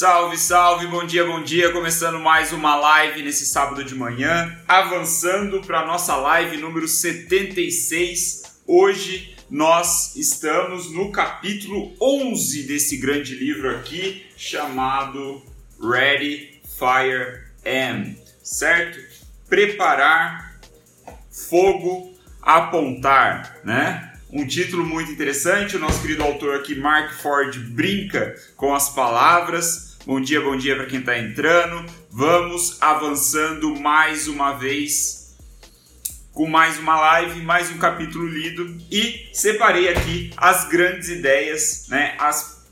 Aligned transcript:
Salve, 0.00 0.38
salve, 0.38 0.86
bom 0.86 1.04
dia, 1.04 1.26
bom 1.26 1.42
dia. 1.42 1.72
Começando 1.72 2.18
mais 2.18 2.54
uma 2.54 2.74
live 2.74 3.22
nesse 3.22 3.44
sábado 3.44 3.84
de 3.84 3.94
manhã, 3.94 4.58
avançando 4.66 5.60
para 5.60 5.80
a 5.80 5.86
nossa 5.86 6.16
live 6.16 6.56
número 6.56 6.88
76. 6.88 8.62
Hoje 8.66 9.36
nós 9.50 10.16
estamos 10.16 10.90
no 10.90 11.12
capítulo 11.12 11.94
11 12.00 12.62
desse 12.62 12.96
grande 12.96 13.34
livro 13.34 13.76
aqui, 13.76 14.24
chamado 14.38 15.42
Ready, 15.78 16.62
Fire, 16.78 17.42
Am, 17.66 18.16
certo? 18.42 18.98
Preparar, 19.50 20.58
fogo, 21.30 22.14
apontar, 22.40 23.58
né? 23.62 24.14
Um 24.32 24.46
título 24.46 24.82
muito 24.82 25.12
interessante, 25.12 25.76
o 25.76 25.78
nosso 25.78 26.00
querido 26.00 26.22
autor 26.22 26.56
aqui, 26.56 26.74
Mark 26.74 27.20
Ford, 27.20 27.54
brinca 27.58 28.34
com 28.56 28.74
as 28.74 28.88
palavras. 28.88 29.89
Bom 30.06 30.18
dia, 30.18 30.40
bom 30.40 30.56
dia 30.56 30.74
para 30.74 30.86
quem 30.86 31.00
está 31.00 31.18
entrando. 31.18 31.84
Vamos 32.10 32.80
avançando 32.80 33.76
mais 33.76 34.28
uma 34.28 34.52
vez 34.52 35.36
com 36.32 36.48
mais 36.48 36.78
uma 36.78 36.98
live, 36.98 37.42
mais 37.42 37.70
um 37.70 37.76
capítulo 37.76 38.26
lido 38.26 38.78
e 38.90 39.28
separei 39.34 39.90
aqui 39.90 40.32
as 40.38 40.66
grandes 40.70 41.10
ideias, 41.10 41.86
né, 41.88 42.14
as 42.18 42.66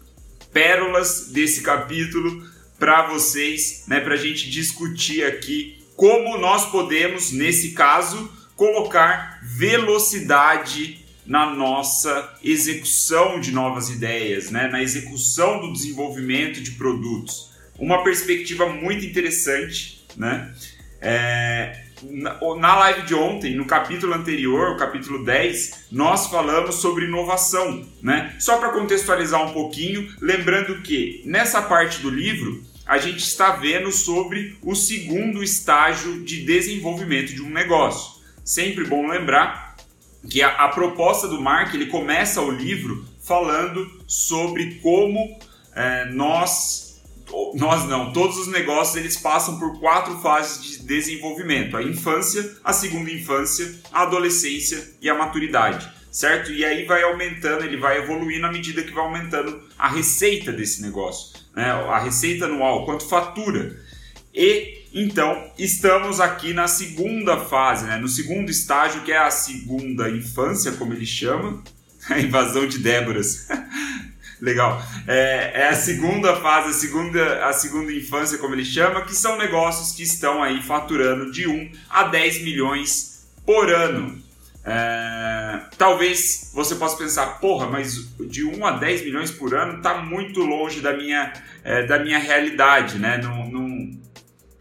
pérolas 0.55 1.29
desse 1.29 1.63
capítulo 1.63 2.49
para 2.79 3.09
vocês, 3.09 3.85
né, 3.87 4.01
para 4.01 4.15
a 4.15 4.19
gente 4.19 4.49
discutir 4.49 5.23
aqui 5.23 5.85
como 5.97 6.39
nós 6.39 6.71
podemos, 6.71 7.31
nesse 7.31 7.73
caso, 7.73 8.33
colocar 8.57 9.39
velocidade 9.43 11.05
na 11.29 11.55
nossa 11.55 12.35
execução 12.43 13.39
de 13.39 13.53
novas 13.53 13.91
ideias, 13.91 14.51
né? 14.51 14.67
na 14.69 14.83
execução 14.83 15.61
do 15.61 15.71
desenvolvimento 15.71 16.63
de 16.63 16.71
produtos. 16.71 17.53
Uma 17.79 18.03
perspectiva 18.03 18.67
muito 18.67 19.05
interessante. 19.05 20.07
Né? 20.17 20.51
É, 21.03 21.85
na 22.03 22.77
live 22.79 23.03
de 23.03 23.15
ontem, 23.15 23.55
no 23.55 23.67
capítulo 23.67 24.15
anterior, 24.15 24.71
o 24.71 24.79
capítulo 24.79 25.23
10, 25.23 25.89
nós 25.93 26.29
falamos 26.29 26.77
sobre 26.77 27.05
inovação. 27.05 27.87
Né? 28.03 28.35
Só 28.39 28.57
para 28.57 28.71
contextualizar 28.71 29.47
um 29.47 29.53
pouquinho, 29.53 30.11
lembrando 30.23 30.81
que 30.81 31.23
nessa 31.27 31.61
parte 31.61 32.01
do 32.01 32.09
livro 32.09 32.63
a 32.87 32.97
gente 32.97 33.19
está 33.19 33.51
vendo 33.51 33.93
sobre 33.93 34.57
o 34.63 34.75
segundo 34.75 35.43
estágio 35.43 36.25
de 36.25 36.43
desenvolvimento 36.43 37.35
de 37.35 37.43
um 37.43 37.51
negócio. 37.51 38.19
Sempre 38.43 38.85
bom 38.85 39.07
lembrar 39.07 39.68
que 40.29 40.43
a, 40.43 40.49
a, 40.49 40.69
proposta 40.69 41.27
do 41.27 41.41
Mark 41.41 41.75
ele 41.75 41.87
começa 41.87 42.41
o 42.41 42.51
livro 42.51 43.05
falando 43.23 43.91
sobre 44.07 44.77
como 44.77 45.39
é, 45.75 46.07
nós 46.07 46.89
nós 47.55 47.85
não, 47.87 48.11
todos 48.13 48.39
os 48.39 48.49
negócios 48.49 48.97
eles 48.97 49.17
passam 49.19 49.59
por 49.59 49.79
quatro 49.79 50.19
fases 50.19 50.79
de 50.79 50.87
desenvolvimento: 50.87 51.77
a 51.77 51.83
infância, 51.83 52.57
a 52.65 52.73
segunda 52.73 53.11
infância, 53.11 53.75
a 53.93 54.03
adolescência 54.03 54.95
e 55.01 55.11
a 55.11 55.15
maturidade, 55.15 55.87
certo? 56.11 56.51
E 56.51 56.65
aí 56.65 56.85
vai 56.87 57.03
aumentando, 57.03 57.65
ele 57.65 57.77
vai 57.77 57.99
evoluindo 57.99 58.47
à 58.47 58.53
medida 58.53 58.83
que 58.83 58.93
vai 58.93 59.05
aumentando 59.05 59.63
a 59.79 59.89
receita 59.89 60.51
desse 60.53 60.81
negócio, 60.81 61.39
né? 61.55 61.71
A 61.71 61.99
receita 61.99 62.47
anual, 62.47 62.87
quanto 62.87 63.07
fatura. 63.07 63.79
E 64.35 64.78
então, 64.93 65.51
estamos 65.59 66.21
aqui 66.21 66.53
na 66.53 66.67
segunda 66.67 67.37
fase, 67.37 67.85
né? 67.85 67.97
no 67.97 68.09
segundo 68.09 68.51
estágio, 68.51 69.03
que 69.03 69.13
é 69.13 69.19
a 69.19 69.31
segunda 69.31 70.09
infância, 70.11 70.73
como 70.73 70.93
ele 70.93 71.07
chama, 71.07 71.63
a 72.09 72.19
invasão 72.19 72.67
de 72.67 72.79
Déboras. 72.79 73.49
Legal. 74.41 74.81
É, 75.07 75.63
é, 75.63 75.69
a 75.69 75.75
segunda 75.75 76.37
fase, 76.37 76.71
a 76.71 76.73
segunda, 76.73 77.47
a 77.47 77.53
segunda 77.53 77.93
infância, 77.93 78.39
como 78.39 78.55
ele 78.55 78.65
chama, 78.65 79.03
que 79.03 79.15
são 79.15 79.37
negócios 79.37 79.93
que 79.93 80.03
estão 80.05 80.43
aí 80.43 80.63
faturando 80.63 81.31
de 81.33 81.47
1 81.49 81.73
a 81.91 82.05
10 82.05 82.43
milhões 82.43 83.29
por 83.45 83.69
ano. 83.69 84.23
É, 84.65 85.61
talvez 85.77 86.51
você 86.55 86.75
possa 86.75 86.97
pensar, 86.97 87.41
porra, 87.41 87.67
mas 87.67 88.07
de 88.29 88.45
1 88.45 88.67
a 88.67 88.73
10 88.73 89.05
milhões 89.05 89.31
por 89.31 89.55
ano 89.55 89.79
está 89.79 90.03
muito 90.03 90.41
longe 90.41 90.81
da 90.81 90.93
minha, 90.93 91.33
é, 91.65 91.85
da 91.85 91.99
minha 91.99 92.19
realidade, 92.19 92.99
né? 92.99 93.19
Não, 93.19 93.49
não, 93.49 93.91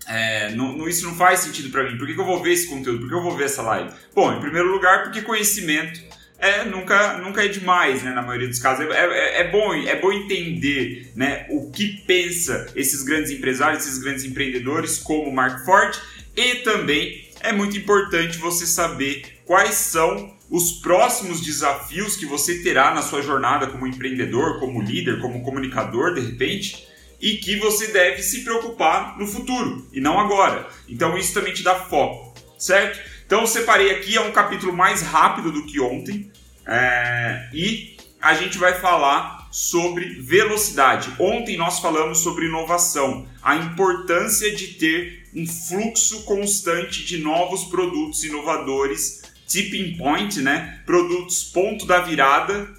é, 0.08 0.52
não, 0.52 0.78
não, 0.78 0.88
isso 0.88 1.06
não 1.06 1.16
faz 1.16 1.40
sentido 1.40 1.70
para 1.70 1.84
mim. 1.84 1.98
Por 1.98 2.08
que, 2.08 2.14
que, 2.14 2.20
eu 2.20 2.26
vou 2.26 2.42
ver 2.42 2.54
esse 2.54 2.68
conteúdo? 2.68 3.00
Por 3.00 3.10
que 3.10 3.16
eu 3.16 3.24
vou 3.24 3.36
ver 3.36 3.46
essa 3.46 3.62
live? 3.62 3.92
Bom, 4.16 4.34
em 4.34 4.40
primeiro 4.40 4.72
lugar, 4.72 5.04
porque 5.04 5.22
conhecimento 5.22 6.02
é, 6.40 6.66
nunca, 6.66 7.18
nunca 7.18 7.44
é 7.44 7.48
demais, 7.48 8.04
né, 8.04 8.12
na 8.12 8.22
maioria 8.22 8.48
dos 8.48 8.60
casos. 8.60 8.86
É, 8.86 9.06
é, 9.06 9.42
é, 9.42 9.52
bom, 9.52 9.74
é 9.74 9.96
bom 10.00 10.12
entender 10.12 11.12
né, 11.16 11.46
o 11.50 11.72
que 11.72 12.04
pensa 12.06 12.68
esses 12.76 13.04
grandes 13.04 13.32
empresários, 13.32 13.86
esses 13.86 13.98
grandes 13.98 14.24
empreendedores, 14.24 14.98
como 14.98 15.30
o 15.30 15.34
Mark 15.34 15.66
Ford, 15.66 15.98
e 16.36 16.56
também 16.56 17.28
é 17.42 17.52
muito 17.52 17.76
importante 17.78 18.38
você 18.38 18.66
saber 18.66 19.42
quais 19.46 19.76
são 19.76 20.36
os 20.50 20.74
próximos 20.74 21.42
desafios 21.42 22.16
que 22.16 22.26
você 22.26 22.64
terá 22.64 22.94
na 22.94 23.02
sua 23.02 23.22
jornada 23.22 23.68
como 23.68 23.86
empreendedor, 23.86 24.60
como 24.60 24.82
líder, 24.82 25.20
como 25.20 25.44
comunicador, 25.44 26.14
de 26.14 26.22
repente, 26.22 26.87
e 27.20 27.38
que 27.38 27.56
você 27.58 27.88
deve 27.88 28.22
se 28.22 28.44
preocupar 28.44 29.18
no 29.18 29.28
futuro 29.28 29.88
e 29.92 30.00
não 30.00 30.20
agora. 30.20 30.68
Então 30.88 31.18
isso 31.18 31.34
também 31.34 31.54
te 31.54 31.64
dá 31.64 31.76
foco, 31.76 32.34
certo? 32.58 33.00
Então 33.26 33.42
eu 33.42 33.48
separei 33.48 33.92
aqui, 33.92 34.16
é 34.16 34.22
um 34.22 34.32
capítulo 34.32 34.74
mais 34.74 35.02
rápido 35.02 35.52
do 35.52 35.66
que 35.66 35.80
ontem 35.80 36.32
é, 36.66 37.50
e 37.54 37.98
a 38.22 38.34
gente 38.34 38.58
vai 38.58 38.74
falar 38.80 39.48
sobre 39.52 40.22
velocidade. 40.22 41.14
Ontem 41.20 41.58
nós 41.58 41.80
falamos 41.80 42.20
sobre 42.20 42.46
inovação, 42.46 43.28
a 43.42 43.56
importância 43.56 44.54
de 44.56 44.68
ter 44.74 45.30
um 45.34 45.48
fluxo 45.48 46.24
constante 46.24 47.06
de 47.06 47.18
novos 47.20 47.66
produtos 47.66 48.24
inovadores, 48.24 49.24
tipping 49.48 49.98
point, 49.98 50.42
né? 50.42 50.82
Produtos 50.86 51.44
ponto 51.44 51.86
da 51.86 52.00
virada 52.00 52.70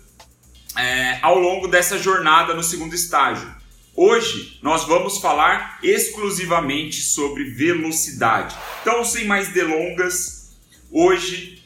é, 0.76 1.18
ao 1.22 1.38
longo 1.38 1.66
dessa 1.66 1.98
jornada 1.98 2.54
no 2.54 2.62
segundo 2.62 2.94
estágio. 2.94 3.57
Hoje 4.00 4.60
nós 4.62 4.84
vamos 4.84 5.18
falar 5.18 5.80
exclusivamente 5.82 7.00
sobre 7.00 7.42
velocidade. 7.42 8.56
Então, 8.80 9.02
sem 9.02 9.24
mais 9.24 9.48
delongas, 9.48 10.56
hoje, 10.88 11.60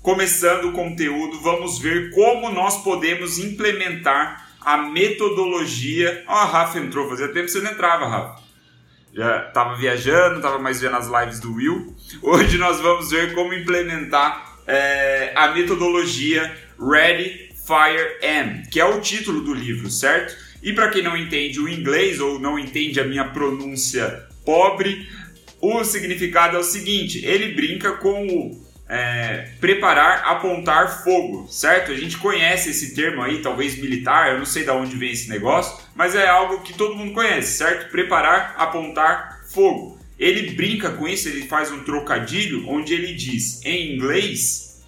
começando 0.00 0.70
o 0.70 0.72
conteúdo, 0.72 1.38
vamos 1.38 1.78
ver 1.78 2.14
como 2.14 2.50
nós 2.50 2.82
podemos 2.82 3.38
implementar 3.38 4.56
a 4.58 4.78
metodologia. 4.78 6.24
Ó, 6.26 6.32
oh, 6.32 6.36
a 6.38 6.44
Rafa 6.46 6.78
entrou, 6.78 7.10
fazia 7.10 7.28
tempo 7.28 7.44
que 7.44 7.52
você 7.52 7.60
não 7.60 7.72
entrava, 7.72 8.08
Rafa. 8.08 8.42
Já 9.12 9.48
estava 9.48 9.76
viajando, 9.76 10.36
estava 10.36 10.58
mais 10.58 10.80
vendo 10.80 10.96
as 10.96 11.08
lives 11.08 11.40
do 11.40 11.52
Will. 11.56 11.94
Hoje 12.22 12.56
nós 12.56 12.80
vamos 12.80 13.10
ver 13.10 13.34
como 13.34 13.52
implementar 13.52 14.60
é, 14.66 15.34
a 15.36 15.48
metodologia 15.48 16.56
Ready, 16.80 17.52
Fire, 17.66 18.16
Am, 18.24 18.62
que 18.70 18.80
é 18.80 18.84
o 18.86 18.98
título 18.98 19.42
do 19.42 19.52
livro, 19.52 19.90
certo? 19.90 20.45
E 20.66 20.72
para 20.72 20.88
quem 20.88 21.00
não 21.00 21.16
entende 21.16 21.60
o 21.60 21.68
inglês 21.68 22.18
ou 22.18 22.40
não 22.40 22.58
entende 22.58 22.98
a 22.98 23.04
minha 23.04 23.24
pronúncia 23.26 24.26
pobre, 24.44 25.08
o 25.60 25.84
significado 25.84 26.56
é 26.56 26.58
o 26.58 26.64
seguinte: 26.64 27.24
ele 27.24 27.54
brinca 27.54 27.92
com 27.92 28.26
o 28.26 28.66
é, 28.88 29.52
preparar, 29.60 30.24
apontar 30.24 31.04
fogo, 31.04 31.46
certo? 31.48 31.92
A 31.92 31.94
gente 31.94 32.18
conhece 32.18 32.70
esse 32.70 32.96
termo 32.96 33.22
aí, 33.22 33.40
talvez 33.40 33.78
militar, 33.78 34.32
eu 34.32 34.38
não 34.38 34.44
sei 34.44 34.64
de 34.64 34.70
onde 34.70 34.96
vem 34.96 35.12
esse 35.12 35.28
negócio, 35.28 35.80
mas 35.94 36.16
é 36.16 36.26
algo 36.26 36.60
que 36.62 36.72
todo 36.72 36.96
mundo 36.96 37.12
conhece, 37.12 37.58
certo? 37.58 37.88
Preparar, 37.92 38.56
apontar 38.58 39.44
fogo. 39.48 40.00
Ele 40.18 40.50
brinca 40.50 40.90
com 40.90 41.06
isso, 41.06 41.28
ele 41.28 41.46
faz 41.46 41.70
um 41.70 41.84
trocadilho 41.84 42.68
onde 42.68 42.92
ele 42.92 43.14
diz 43.14 43.64
em 43.64 43.94
inglês 43.94 44.84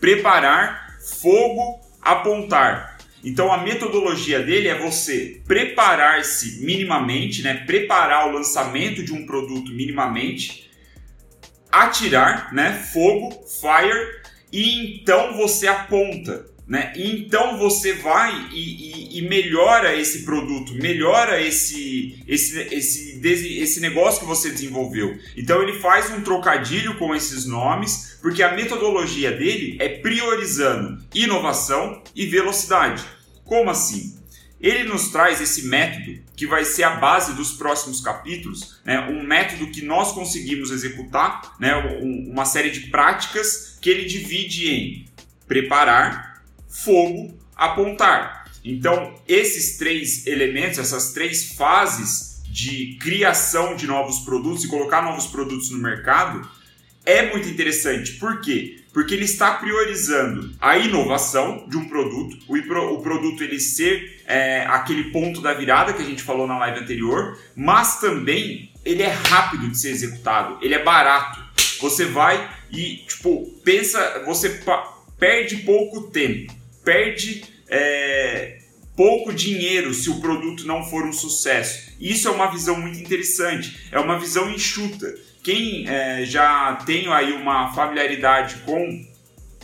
preparar, 0.00 0.98
fogo, 1.00 1.80
apontar. 2.02 2.93
Então 3.24 3.50
a 3.50 3.58
metodologia 3.58 4.40
dele 4.40 4.68
é 4.68 4.78
você 4.78 5.40
preparar-se 5.46 6.60
minimamente, 6.62 7.42
né? 7.42 7.54
preparar 7.66 8.28
o 8.28 8.32
lançamento 8.32 9.02
de 9.02 9.14
um 9.14 9.24
produto 9.24 9.72
minimamente, 9.72 10.70
atirar, 11.72 12.52
né? 12.52 12.72
fogo, 12.92 13.30
fire, 13.46 14.22
e 14.52 15.00
então 15.00 15.34
você 15.36 15.66
aponta. 15.66 16.52
Né? 16.66 16.94
E 16.96 17.10
então 17.10 17.58
você 17.58 17.92
vai 17.92 18.48
e, 18.50 18.58
e, 18.58 19.18
e, 19.18 19.28
melhora 19.28 19.94
esse 19.94 20.24
produto, 20.24 20.74
melhora 20.74 21.38
esse, 21.38 22.24
esse, 22.26 22.58
esse, 22.74 23.58
esse 23.58 23.80
negócio 23.80 24.20
que 24.20 24.26
você 24.26 24.48
desenvolveu. 24.48 25.14
Então 25.36 25.62
ele 25.62 25.78
faz 25.80 26.10
um 26.10 26.22
trocadilho 26.22 26.96
com 26.96 27.14
esses 27.14 27.44
nomes, 27.44 28.18
porque 28.22 28.42
a 28.42 28.54
metodologia 28.54 29.30
dele 29.30 29.76
é 29.78 29.90
priorizando 29.90 31.04
inovação 31.14 32.02
e 32.16 32.24
velocidade. 32.24 33.04
Como 33.44 33.70
assim? 33.70 34.18
Ele 34.60 34.84
nos 34.84 35.08
traz 35.08 35.40
esse 35.40 35.66
método 35.66 36.22
que 36.34 36.46
vai 36.46 36.64
ser 36.64 36.84
a 36.84 36.96
base 36.96 37.34
dos 37.34 37.52
próximos 37.52 38.00
capítulos, 38.00 38.80
né? 38.84 39.00
um 39.10 39.22
método 39.22 39.70
que 39.70 39.84
nós 39.84 40.12
conseguimos 40.12 40.70
executar, 40.70 41.54
né? 41.60 41.74
uma 42.00 42.44
série 42.44 42.70
de 42.70 42.88
práticas 42.88 43.78
que 43.80 43.90
ele 43.90 44.06
divide 44.06 44.70
em 44.70 45.06
preparar, 45.46 46.42
fogo, 46.68 47.38
apontar. 47.54 48.50
Então, 48.64 49.14
esses 49.28 49.76
três 49.76 50.26
elementos, 50.26 50.78
essas 50.78 51.12
três 51.12 51.52
fases 51.52 52.42
de 52.48 52.96
criação 53.00 53.76
de 53.76 53.86
novos 53.86 54.20
produtos 54.20 54.64
e 54.64 54.68
colocar 54.68 55.02
novos 55.02 55.26
produtos 55.26 55.70
no 55.70 55.78
mercado 55.78 56.48
é 57.04 57.30
muito 57.30 57.48
interessante. 57.48 58.12
Por 58.12 58.40
quê? 58.40 58.80
Porque 58.92 59.14
ele 59.14 59.24
está 59.24 59.54
priorizando 59.54 60.54
a 60.60 60.78
inovação 60.78 61.66
de 61.68 61.76
um 61.76 61.88
produto, 61.88 62.38
o, 62.48 62.56
o 62.56 63.02
produto 63.02 63.42
ele 63.42 63.58
ser 63.58 64.22
é, 64.26 64.64
aquele 64.66 65.10
ponto 65.10 65.40
da 65.40 65.52
virada 65.52 65.92
que 65.92 66.02
a 66.02 66.04
gente 66.04 66.22
falou 66.22 66.46
na 66.46 66.58
live 66.58 66.80
anterior, 66.80 67.38
mas 67.56 68.00
também 68.00 68.72
ele 68.84 69.02
é 69.02 69.08
rápido 69.08 69.68
de 69.68 69.78
ser 69.78 69.90
executado, 69.90 70.58
ele 70.62 70.74
é 70.74 70.82
barato. 70.82 71.42
Você 71.80 72.04
vai 72.04 72.48
e, 72.70 73.04
tipo, 73.08 73.46
pensa, 73.64 74.22
você 74.24 74.60
perde 75.18 75.56
pouco 75.58 76.02
tempo, 76.10 76.54
perde 76.84 77.44
é, 77.68 78.58
pouco 78.96 79.32
dinheiro 79.32 79.92
se 79.92 80.08
o 80.10 80.20
produto 80.20 80.66
não 80.66 80.84
for 80.84 81.04
um 81.04 81.12
sucesso. 81.12 81.92
Isso 82.00 82.28
é 82.28 82.30
uma 82.30 82.50
visão 82.50 82.80
muito 82.80 82.98
interessante, 82.98 83.88
é 83.90 83.98
uma 83.98 84.18
visão 84.18 84.50
enxuta. 84.50 85.12
Quem 85.44 85.86
é, 85.86 86.24
já 86.24 86.74
tem 86.86 87.06
aí 87.12 87.32
uma 87.32 87.72
familiaridade 87.74 88.56
com 88.64 89.06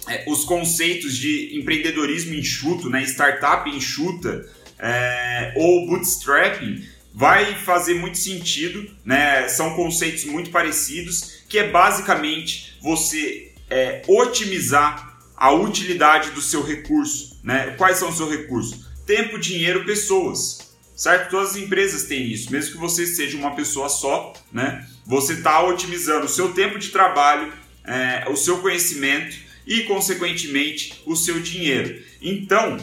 é, 0.06 0.25
os 0.29 0.44
conceitos 0.44 1.17
de 1.17 1.59
empreendedorismo 1.59 2.35
enxuto, 2.35 2.88
né, 2.91 3.03
startup 3.05 3.69
enxuta 3.69 4.47
é, 4.79 5.55
ou 5.56 5.87
bootstrapping, 5.87 6.85
vai 7.15 7.55
fazer 7.55 7.94
muito 7.94 8.19
sentido, 8.19 8.88
né? 9.05 9.49
São 9.49 9.75
conceitos 9.75 10.25
muito 10.25 10.50
parecidos, 10.50 11.43
que 11.49 11.59
é 11.59 11.69
basicamente 11.69 12.79
você 12.81 13.53
é, 13.69 14.03
otimizar 14.06 15.19
a 15.37 15.53
utilidade 15.53 16.31
do 16.31 16.41
seu 16.41 16.62
recurso, 16.62 17.41
né? 17.43 17.75
Quais 17.77 17.99
são 17.99 18.11
os 18.11 18.17
seus 18.17 18.31
recursos? 18.31 18.87
Tempo, 19.06 19.38
dinheiro, 19.38 19.85
pessoas, 19.85 20.77
certo? 20.94 21.31
Todas 21.31 21.50
as 21.50 21.56
empresas 21.56 22.05
têm 22.05 22.31
isso, 22.31 22.53
mesmo 22.53 22.73
que 22.73 22.79
você 22.79 23.06
seja 23.06 23.37
uma 23.37 23.55
pessoa 23.56 23.88
só, 23.88 24.32
né? 24.53 24.87
Você 25.11 25.33
está 25.33 25.61
otimizando 25.65 26.27
o 26.27 26.29
seu 26.29 26.53
tempo 26.53 26.79
de 26.79 26.91
trabalho, 26.91 27.53
é, 27.85 28.29
o 28.31 28.37
seu 28.37 28.59
conhecimento 28.59 29.37
e, 29.67 29.81
consequentemente, 29.81 31.03
o 31.05 31.17
seu 31.17 31.41
dinheiro. 31.41 32.01
Então, 32.23 32.79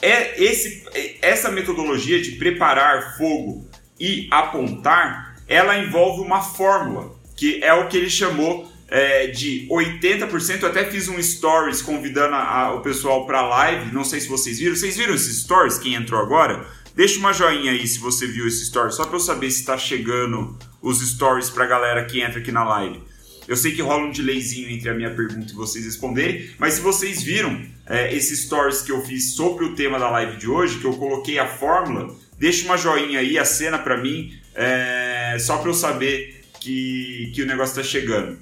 é 0.00 0.42
esse, 0.42 0.82
essa 1.20 1.50
metodologia 1.50 2.22
de 2.22 2.32
preparar 2.32 3.18
fogo 3.18 3.68
e 4.00 4.26
apontar, 4.30 5.36
ela 5.46 5.76
envolve 5.76 6.22
uma 6.22 6.40
fórmula, 6.40 7.14
que 7.36 7.62
é 7.62 7.74
o 7.74 7.86
que 7.86 7.98
ele 7.98 8.08
chamou 8.08 8.72
é, 8.88 9.26
de 9.26 9.68
80%. 9.70 10.62
Eu 10.62 10.68
até 10.70 10.90
fiz 10.90 11.06
um 11.06 11.22
stories 11.22 11.82
convidando 11.82 12.34
a, 12.34 12.60
a, 12.60 12.74
o 12.76 12.80
pessoal 12.80 13.26
para 13.26 13.46
live. 13.46 13.92
Não 13.92 14.04
sei 14.04 14.20
se 14.20 14.28
vocês 14.28 14.58
viram. 14.58 14.74
Vocês 14.74 14.96
viram 14.96 15.14
esses 15.14 15.42
stories? 15.42 15.78
Quem 15.78 15.96
entrou 15.96 16.18
agora? 16.18 16.66
Deixa 16.96 17.18
uma 17.18 17.34
joinha 17.34 17.72
aí 17.72 17.86
se 17.86 17.98
você 17.98 18.26
viu 18.26 18.48
esse 18.48 18.62
story, 18.62 18.90
só 18.90 19.04
para 19.04 19.16
eu 19.16 19.20
saber 19.20 19.50
se 19.50 19.60
está 19.60 19.76
chegando 19.76 20.56
os 20.86 21.00
stories 21.00 21.50
para 21.50 21.64
a 21.64 21.66
galera 21.66 22.04
que 22.04 22.20
entra 22.20 22.38
aqui 22.38 22.52
na 22.52 22.62
live. 22.62 23.02
Eu 23.48 23.56
sei 23.56 23.72
que 23.72 23.82
rola 23.82 24.04
um 24.04 24.12
delayzinho 24.12 24.70
entre 24.70 24.88
a 24.88 24.94
minha 24.94 25.10
pergunta 25.10 25.52
e 25.52 25.54
vocês 25.54 25.84
responderem, 25.84 26.48
mas 26.58 26.74
se 26.74 26.80
vocês 26.80 27.22
viram 27.22 27.60
é, 27.86 28.14
esses 28.14 28.44
stories 28.44 28.82
que 28.82 28.92
eu 28.92 29.04
fiz 29.04 29.32
sobre 29.32 29.64
o 29.64 29.74
tema 29.74 29.98
da 29.98 30.08
live 30.10 30.36
de 30.36 30.48
hoje, 30.48 30.78
que 30.78 30.84
eu 30.84 30.92
coloquei 30.92 31.40
a 31.40 31.46
fórmula, 31.46 32.14
deixa 32.38 32.64
uma 32.66 32.76
joinha 32.76 33.18
aí, 33.18 33.36
a 33.36 33.44
cena 33.44 33.78
para 33.78 33.96
mim, 33.96 34.32
é, 34.54 35.36
só 35.40 35.58
para 35.58 35.70
eu 35.70 35.74
saber 35.74 36.44
que, 36.60 37.32
que 37.34 37.42
o 37.42 37.46
negócio 37.46 37.80
está 37.80 37.82
chegando. 37.82 38.38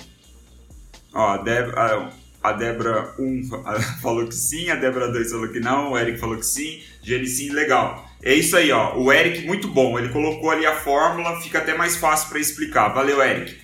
Ó, 1.15 1.21
a, 1.21 2.13
a, 2.43 2.53
Débora 2.53 3.15
1 3.19 3.49
falou 4.03 4.27
que 4.27 4.35
sim, 4.35 4.69
a 4.69 4.75
Débora 4.75 5.11
2 5.11 5.31
falou 5.31 5.49
que 5.49 5.61
não, 5.61 5.93
o 5.93 5.99
Eric 5.99 6.19
falou 6.19 6.37
que 6.37 6.47
sim, 6.47 6.83
Jenny 7.03 7.27
sim, 7.27 7.51
legal. 7.51 8.04
É 8.27 8.35
isso 8.35 8.57
aí, 8.57 8.73
ó. 8.73 8.97
O 8.97 9.13
Eric, 9.13 9.47
muito 9.47 9.69
bom. 9.69 9.99
Ele 9.99 10.09
colocou 10.09 10.51
ali 10.51 10.65
a 10.65 10.75
fórmula, 10.75 11.43
fica 11.43 11.59
até 11.59 11.77
mais 11.77 11.97
fácil 11.97 12.31
para 12.31 12.41
explicar. 12.41 12.89
Valeu, 12.89 13.23
Eric. 13.23 13.55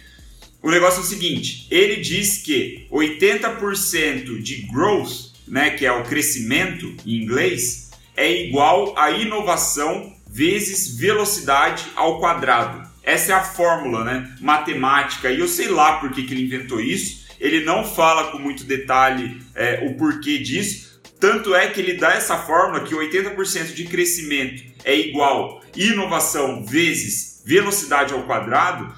O 0.63 0.71
negócio 0.71 0.99
é 0.99 1.03
o 1.03 1.07
seguinte: 1.07 1.67
ele 1.71 1.97
diz 1.97 2.43
que 2.43 2.87
80% 2.93 4.39
de 4.43 4.57
growth, 4.71 5.33
né, 5.49 5.71
que 5.71 5.87
é 5.87 5.93
o 5.93 6.05
crescimento 6.05 6.95
em 7.07 7.23
inglês, 7.23 7.91
é 8.15 8.31
igual 8.31 8.93
a 8.99 9.11
inovação 9.11 10.15
vezes 10.29 10.95
velocidade 10.95 11.87
ao 11.97 12.21
quadrado. 12.21 12.87
Essa 13.03 13.33
é 13.33 13.35
a 13.35 13.43
fórmula 13.43 14.05
né, 14.05 14.37
matemática, 14.43 15.31
e 15.31 15.41
eu 15.41 15.49
sei 15.49 15.69
lá 15.69 15.95
por 15.95 16.11
que, 16.11 16.23
que 16.23 16.35
ele 16.35 16.45
inventou 16.45 16.81
isso. 16.81 17.21
Ele 17.41 17.65
não 17.65 17.83
fala 17.83 18.31
com 18.31 18.39
muito 18.39 18.65
detalhe 18.65 19.41
é, 19.55 19.87
o 19.87 19.95
porquê 19.95 20.37
disso, 20.37 20.90
tanto 21.21 21.55
é 21.55 21.69
que 21.69 21.81
ele 21.81 21.95
dá 21.95 22.15
essa 22.15 22.37
fórmula 22.39 22.83
que 22.85 22.95
80% 22.95 23.75
de 23.75 23.85
crescimento 23.85 24.63
é 24.85 24.99
igual 24.99 25.63
inovação 25.77 26.65
vezes 26.65 27.43
velocidade 27.45 28.13
ao 28.13 28.25
quadrado, 28.25 28.93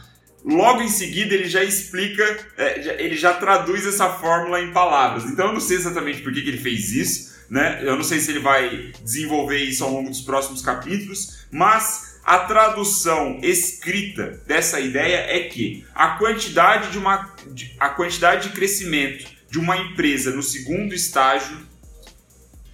Logo 0.44 0.82
em 0.82 0.88
seguida, 0.88 1.34
ele 1.34 1.48
já 1.48 1.62
explica, 1.62 2.24
é, 2.58 3.04
ele 3.04 3.16
já 3.16 3.32
traduz 3.32 3.86
essa 3.86 4.08
fórmula 4.08 4.60
em 4.60 4.72
palavras. 4.72 5.24
Então, 5.24 5.46
eu 5.46 5.52
não 5.52 5.60
sei 5.60 5.76
exatamente 5.76 6.20
por 6.20 6.32
que, 6.32 6.40
ele 6.40 6.58
fez 6.58 6.92
isso, 6.92 7.32
né? 7.48 7.80
Eu 7.82 7.96
não 7.96 8.02
sei 8.02 8.19
se 8.19 8.32
ele 8.32 8.40
vai 8.40 8.92
desenvolver 9.04 9.58
isso 9.58 9.84
ao 9.84 9.92
longo 9.92 10.08
dos 10.08 10.20
próximos 10.20 10.60
capítulos, 10.60 11.46
mas 11.50 12.18
a 12.25 12.40
tradução 12.40 13.38
escrita 13.40 14.42
dessa 14.46 14.80
ideia 14.80 15.18
é 15.28 15.40
que 15.44 15.84
a 15.94 16.16
quantidade 16.16 16.90
de 16.90 16.98
uma 16.98 17.32
a 17.78 17.88
quantidade 17.90 18.48
de 18.48 18.54
crescimento 18.54 19.26
de 19.50 19.58
uma 19.58 19.76
empresa 19.76 20.30
no 20.30 20.42
segundo 20.42 20.94
estágio 20.94 21.56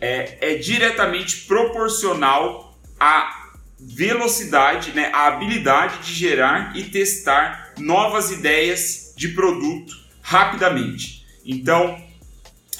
é, 0.00 0.52
é 0.52 0.54
diretamente 0.56 1.46
proporcional 1.46 2.78
à 2.98 3.48
velocidade, 3.80 4.92
né, 4.92 5.10
a 5.12 5.28
habilidade 5.28 5.98
de 6.06 6.12
gerar 6.12 6.76
e 6.76 6.84
testar 6.84 7.74
novas 7.78 8.30
ideias 8.30 9.14
de 9.16 9.28
produto 9.28 9.94
rapidamente. 10.20 11.24
Então, 11.44 11.96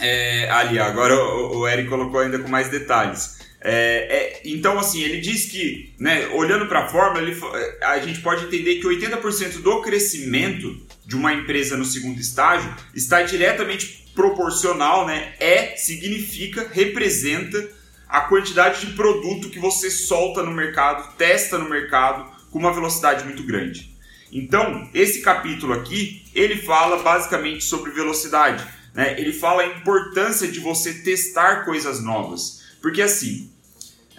é, 0.01 0.51
ali 0.51 0.79
agora 0.79 1.15
o, 1.15 1.59
o 1.59 1.69
Eric 1.69 1.89
colocou 1.89 2.21
ainda 2.21 2.39
com 2.39 2.49
mais 2.49 2.69
detalhes. 2.69 3.39
É, 3.61 3.71
é, 3.71 4.41
então, 4.45 4.79
assim, 4.79 5.03
ele 5.03 5.21
diz 5.21 5.47
que, 5.47 5.95
né, 5.99 6.29
olhando 6.29 6.67
para 6.67 6.85
a 6.85 6.89
fórmula, 6.89 7.23
ele, 7.23 7.37
a 7.83 7.99
gente 7.99 8.21
pode 8.21 8.45
entender 8.45 8.77
que 8.77 8.87
80% 8.87 9.63
do 9.63 9.83
crescimento 9.83 10.88
de 11.09 11.17
uma 11.17 11.33
empresa 11.33 11.75
no 11.75 11.87
segundo 11.87 12.21
estágio 12.21 12.71
está 12.95 13.23
diretamente 13.23 14.13
proporcional, 14.15 15.07
né, 15.07 15.33
é, 15.41 15.75
significa, 15.75 16.69
representa 16.71 17.67
a 18.07 18.21
quantidade 18.21 18.85
de 18.85 18.93
produto 18.93 19.49
que 19.49 19.59
você 19.59 19.91
solta 19.91 20.43
no 20.43 20.53
mercado, 20.53 21.17
testa 21.17 21.57
no 21.57 21.67
mercado 21.67 22.31
com 22.51 22.59
uma 22.59 22.75
velocidade 22.75 23.25
muito 23.25 23.43
grande. 23.43 23.97
Então, 24.31 24.87
esse 24.93 25.23
capítulo 25.23 25.73
aqui, 25.73 26.27
ele 26.35 26.57
fala 26.57 27.03
basicamente 27.03 27.65
sobre 27.65 27.91
velocidade. 27.91 28.63
Né? 28.93 29.19
Ele 29.19 29.33
fala 29.33 29.63
a 29.63 29.67
importância 29.67 30.47
de 30.47 30.61
você 30.61 30.93
testar 30.93 31.65
coisas 31.65 32.03
novas. 32.03 32.65
Porque 32.83 33.01
assim, 33.01 33.51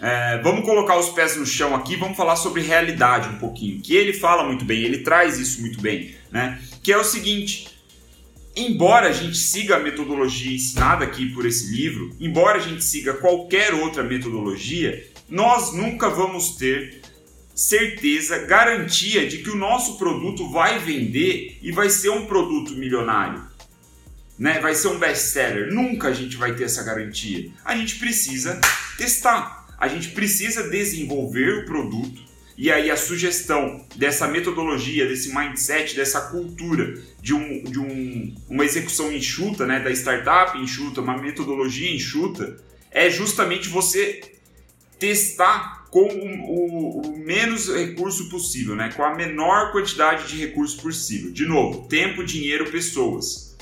é, 0.00 0.40
vamos 0.42 0.64
colocar 0.64 0.98
os 0.98 1.10
pés 1.10 1.36
no 1.36 1.46
chão 1.46 1.72
aqui, 1.72 1.94
vamos 1.94 2.16
falar 2.16 2.34
sobre 2.34 2.62
realidade 2.62 3.28
um 3.28 3.38
pouquinho. 3.38 3.80
Que 3.80 3.94
ele 3.94 4.12
fala 4.12 4.42
muito 4.42 4.64
bem, 4.64 4.82
ele 4.82 4.98
traz 4.98 5.38
isso 5.38 5.60
muito 5.60 5.80
bem. 5.80 6.18
Né? 6.30 6.62
Que 6.82 6.92
é 6.92 6.96
o 6.96 7.04
seguinte, 7.04 7.68
embora 8.54 9.08
a 9.08 9.12
gente 9.12 9.36
siga 9.36 9.76
a 9.76 9.80
metodologia 9.80 10.54
ensinada 10.54 11.04
aqui 11.04 11.30
por 11.30 11.46
esse 11.46 11.72
livro, 11.74 12.14
embora 12.20 12.58
a 12.58 12.62
gente 12.62 12.84
siga 12.84 13.14
qualquer 13.14 13.74
outra 13.74 14.02
metodologia, 14.02 15.08
nós 15.28 15.72
nunca 15.72 16.08
vamos 16.08 16.56
ter 16.56 17.00
certeza, 17.54 18.38
garantia 18.46 19.28
de 19.28 19.38
que 19.38 19.50
o 19.50 19.56
nosso 19.56 19.98
produto 19.98 20.50
vai 20.50 20.78
vender 20.78 21.58
e 21.60 21.70
vai 21.70 21.90
ser 21.90 22.10
um 22.10 22.26
produto 22.26 22.72
milionário. 22.72 23.44
Né? 24.38 24.58
Vai 24.60 24.74
ser 24.74 24.88
um 24.88 24.98
best-seller. 24.98 25.72
Nunca 25.72 26.08
a 26.08 26.12
gente 26.14 26.36
vai 26.36 26.54
ter 26.54 26.64
essa 26.64 26.82
garantia. 26.82 27.50
A 27.62 27.76
gente 27.76 27.98
precisa 27.98 28.58
testar. 28.96 29.66
A 29.78 29.88
gente 29.88 30.08
precisa 30.10 30.70
desenvolver 30.70 31.58
o 31.58 31.64
produto 31.66 32.29
e 32.60 32.70
aí 32.70 32.90
a 32.90 32.96
sugestão 32.96 33.86
dessa 33.96 34.28
metodologia, 34.28 35.08
desse 35.08 35.34
mindset, 35.34 35.96
dessa 35.96 36.20
cultura 36.20 36.92
de, 37.18 37.32
um, 37.32 37.64
de 37.64 37.78
um, 37.78 38.34
uma 38.50 38.66
execução 38.66 39.10
enxuta, 39.10 39.66
né, 39.66 39.80
da 39.80 39.90
startup 39.90 40.58
enxuta, 40.58 41.00
uma 41.00 41.16
metodologia 41.16 41.90
enxuta, 41.90 42.62
é 42.90 43.08
justamente 43.08 43.70
você 43.70 44.20
testar 44.98 45.86
com 45.90 46.02
o, 46.02 46.50
o, 46.50 47.00
o, 47.00 47.16
menos 47.16 47.74
recurso 47.74 48.28
possível, 48.28 48.76
né? 48.76 48.92
com 48.94 49.02
a 49.02 49.14
menor 49.14 49.72
quantidade 49.72 50.28
de 50.28 50.36
recurso 50.36 50.82
possível. 50.82 51.32
De 51.32 51.46
novo, 51.46 51.88
tempo, 51.88 52.22
dinheiro, 52.22 52.70
pessoas. 52.70 53.56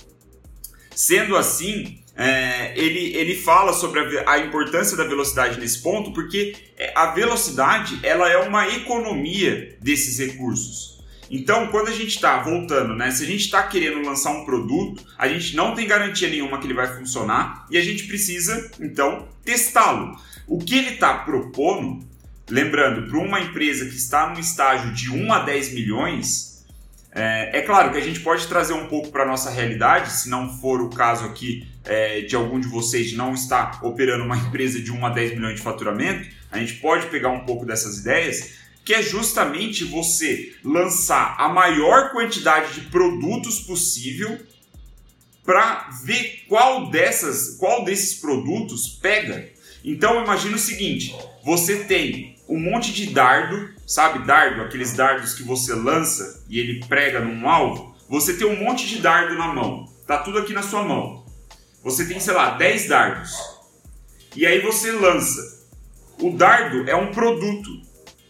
Sendo 0.92 1.36
assim, 1.36 2.00
é, 2.20 2.72
ele, 2.76 3.16
ele 3.16 3.37
fala 3.37 3.72
sobre 3.72 4.00
a, 4.00 4.32
a, 4.32 4.38
importância 4.40 4.96
da 4.96 5.04
velocidade 5.04 5.60
nesse 5.60 5.80
ponto, 5.80 6.12
porque 6.12 6.52
é, 6.76 6.92
a 6.92 7.12
velocidade 7.12 8.00
ela 8.02 8.28
é 8.28 8.38
uma 8.38 8.66
economia 8.66 9.78
desses 9.80 10.18
recursos. 10.18 10.98
Então, 11.30 11.68
quando 11.68 11.88
a 11.88 11.92
gente 11.92 12.08
está 12.08 12.42
voltando, 12.42 12.96
né? 12.96 13.12
Se 13.12 13.22
a 13.22 13.26
gente 13.26 13.44
está 13.44 13.62
querendo 13.62 14.04
lançar 14.04 14.32
um 14.32 14.44
produto, 14.44 15.04
a 15.16 15.28
gente 15.28 15.54
não 15.54 15.76
tem 15.76 15.87
garantia 15.87 16.28
nenhuma 16.28 16.58
que 16.58 16.66
ele 16.66 16.75
vai 16.75 16.88
funcionar 16.88 17.66
e 17.70 17.78
a 17.78 17.82
gente 17.82 18.04
precisa, 18.08 18.68
então, 18.80 19.28
testá-lo. 19.44 20.18
O 20.48 20.58
que 20.58 20.76
ele 20.76 20.94
está 20.94 21.18
propondo, 21.18 22.04
lembrando, 22.50 23.08
para 23.08 23.18
uma 23.18 23.40
empresa 23.40 23.84
que 23.84 23.94
está 23.94 24.30
no 24.30 24.40
estágio 24.40 24.92
de 24.92 25.08
1 25.12 25.32
a 25.32 25.38
10 25.40 25.75
milhões, 25.75 26.64
é, 27.12 27.58
é 27.58 27.62
claro 27.62 27.92
que 27.92 27.98
a 27.98 28.02
gente 28.02 28.20
pode 28.20 28.48
trazer 28.48 28.72
um 28.72 28.88
pouco 28.88 29.10
para 29.10 29.22
a 29.22 29.26
nossa 29.26 29.50
realidade, 29.50 30.10
se 30.10 30.28
não 30.28 30.58
for 30.58 30.80
o 30.80 30.88
caso 30.88 31.25
aqui 31.25 31.67
é, 31.85 32.20
de 32.23 32.37
algum 32.37 32.61
de 32.61 32.68
vocês 32.68 33.12
não 33.12 33.35
estar 33.35 33.85
operando 33.85 34.25
uma 34.25 34.37
empresa 34.37 34.80
de 34.80 34.92
1 34.92 35.06
a 35.06 35.11
10 35.11 35.35
milhões 35.35 35.56
de 35.56 35.62
faturamento, 35.62 36.28
a 36.50 36.58
gente 36.58 36.75
pode 36.75 37.06
pegar 37.06 37.30
um 37.30 37.44
pouco 37.44 37.64
dessas 37.64 37.99
ideias, 37.99 38.58
que 38.85 38.94
é 38.94 39.02
justamente 39.02 39.85
você 39.85 40.54
lançar 40.64 41.37
a 41.38 41.49
maior 41.49 42.11
quantidade 42.11 42.75
de 42.75 42.80
produtos 42.88 43.61
possível 43.61 44.38
para 45.44 45.88
ver 46.04 46.44
qual 46.49 46.90
dessas, 46.90 47.56
qual 47.58 47.85
desses 47.85 48.18
produtos 48.20 48.88
pega. 48.88 49.49
Então 49.85 50.23
imagina 50.23 50.56
o 50.56 50.58
seguinte: 50.58 51.14
você 51.44 51.85
tem 51.85 52.37
um 52.49 52.58
monte 52.58 52.92
de 52.92 53.06
dardo, 53.06 53.70
sabe, 53.87 54.26
dardo, 54.26 54.62
aqueles 54.62 54.94
dardos 54.94 55.35
que 55.35 55.42
você 55.42 55.75
lança 55.75 56.44
e 56.49 56.58
ele 56.58 56.85
prega 56.87 57.20
num 57.20 57.49
alvo. 57.49 57.94
Você 58.08 58.35
tem 58.35 58.47
um 58.47 58.62
monte 58.62 58.87
de 58.87 58.99
dardo 58.99 59.37
na 59.37 59.49
mão, 59.49 59.87
tá 60.06 60.18
tudo 60.18 60.38
aqui 60.38 60.52
na 60.52 60.62
sua 60.62 60.82
mão. 60.82 61.27
Você 61.82 62.06
tem, 62.06 62.20
sei 62.20 62.35
lá, 62.35 62.50
10 62.50 62.88
dardos. 62.88 63.30
E 64.37 64.47
aí 64.47 64.61
você 64.61 64.92
lança. 64.92 65.66
O 66.20 66.30
dardo 66.30 66.88
é 66.88 66.97
um 66.97 67.12
produto, 67.12 67.70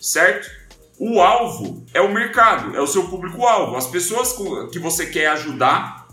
certo? 0.01 0.51
O 0.99 1.21
alvo 1.21 1.85
é 1.95 2.01
o 2.01 2.13
mercado, 2.13 2.77
é 2.77 2.81
o 2.81 2.87
seu 2.87 3.09
público-alvo, 3.09 3.77
as 3.77 3.87
pessoas 3.87 4.35
que 4.73 4.79
você 4.79 5.07
quer 5.07 5.29
ajudar, 5.29 6.09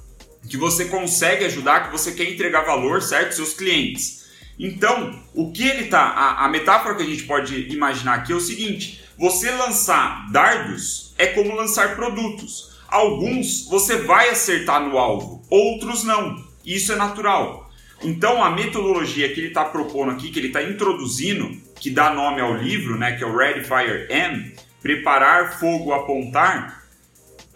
que 0.48 0.58
você 0.58 0.86
consegue 0.86 1.44
ajudar, 1.46 1.86
que 1.86 1.92
você 1.92 2.12
quer 2.12 2.30
entregar 2.30 2.62
valor, 2.62 3.02
certo? 3.02 3.34
Seus 3.34 3.54
clientes. 3.54 4.26
Então, 4.60 5.20
o 5.34 5.52
que 5.52 5.68
ele 5.68 5.86
tá. 5.86 6.02
A, 6.02 6.46
a 6.46 6.50
metáfora 6.50 6.96
que 6.96 7.04
a 7.04 7.06
gente 7.06 7.24
pode 7.24 7.68
imaginar 7.74 8.16
aqui 8.16 8.32
é 8.32 8.36
o 8.36 8.40
seguinte: 8.40 9.04
você 9.18 9.52
lançar 9.52 10.32
dardos 10.32 11.14
é 11.18 11.28
como 11.28 11.56
lançar 11.56 11.96
produtos. 11.96 12.76
Alguns 12.88 13.66
você 13.66 13.98
vai 13.98 14.30
acertar 14.30 14.82
no 14.82 14.98
alvo, 14.98 15.42
outros 15.50 16.04
não. 16.04 16.46
Isso 16.66 16.92
é 16.92 16.96
natural. 16.96 17.70
Então, 18.04 18.44
a 18.44 18.50
metodologia 18.50 19.32
que 19.34 19.40
ele 19.40 19.48
está 19.48 19.66
propondo 19.66 20.12
aqui, 20.12 20.30
que 20.30 20.40
ele 20.40 20.48
está 20.48 20.62
introduzindo, 20.62 21.50
que 21.80 21.90
dá 21.90 22.14
nome 22.14 22.42
ao 22.42 22.56
livro, 22.56 22.98
né, 22.98 23.14
que 23.14 23.24
é 23.24 23.28
o 23.28 23.36
Ready 23.36 23.64
Fire 23.64 24.08
M, 24.10 24.54
preparar 24.82 25.60
fogo 25.60 25.94
apontar, 25.94 26.84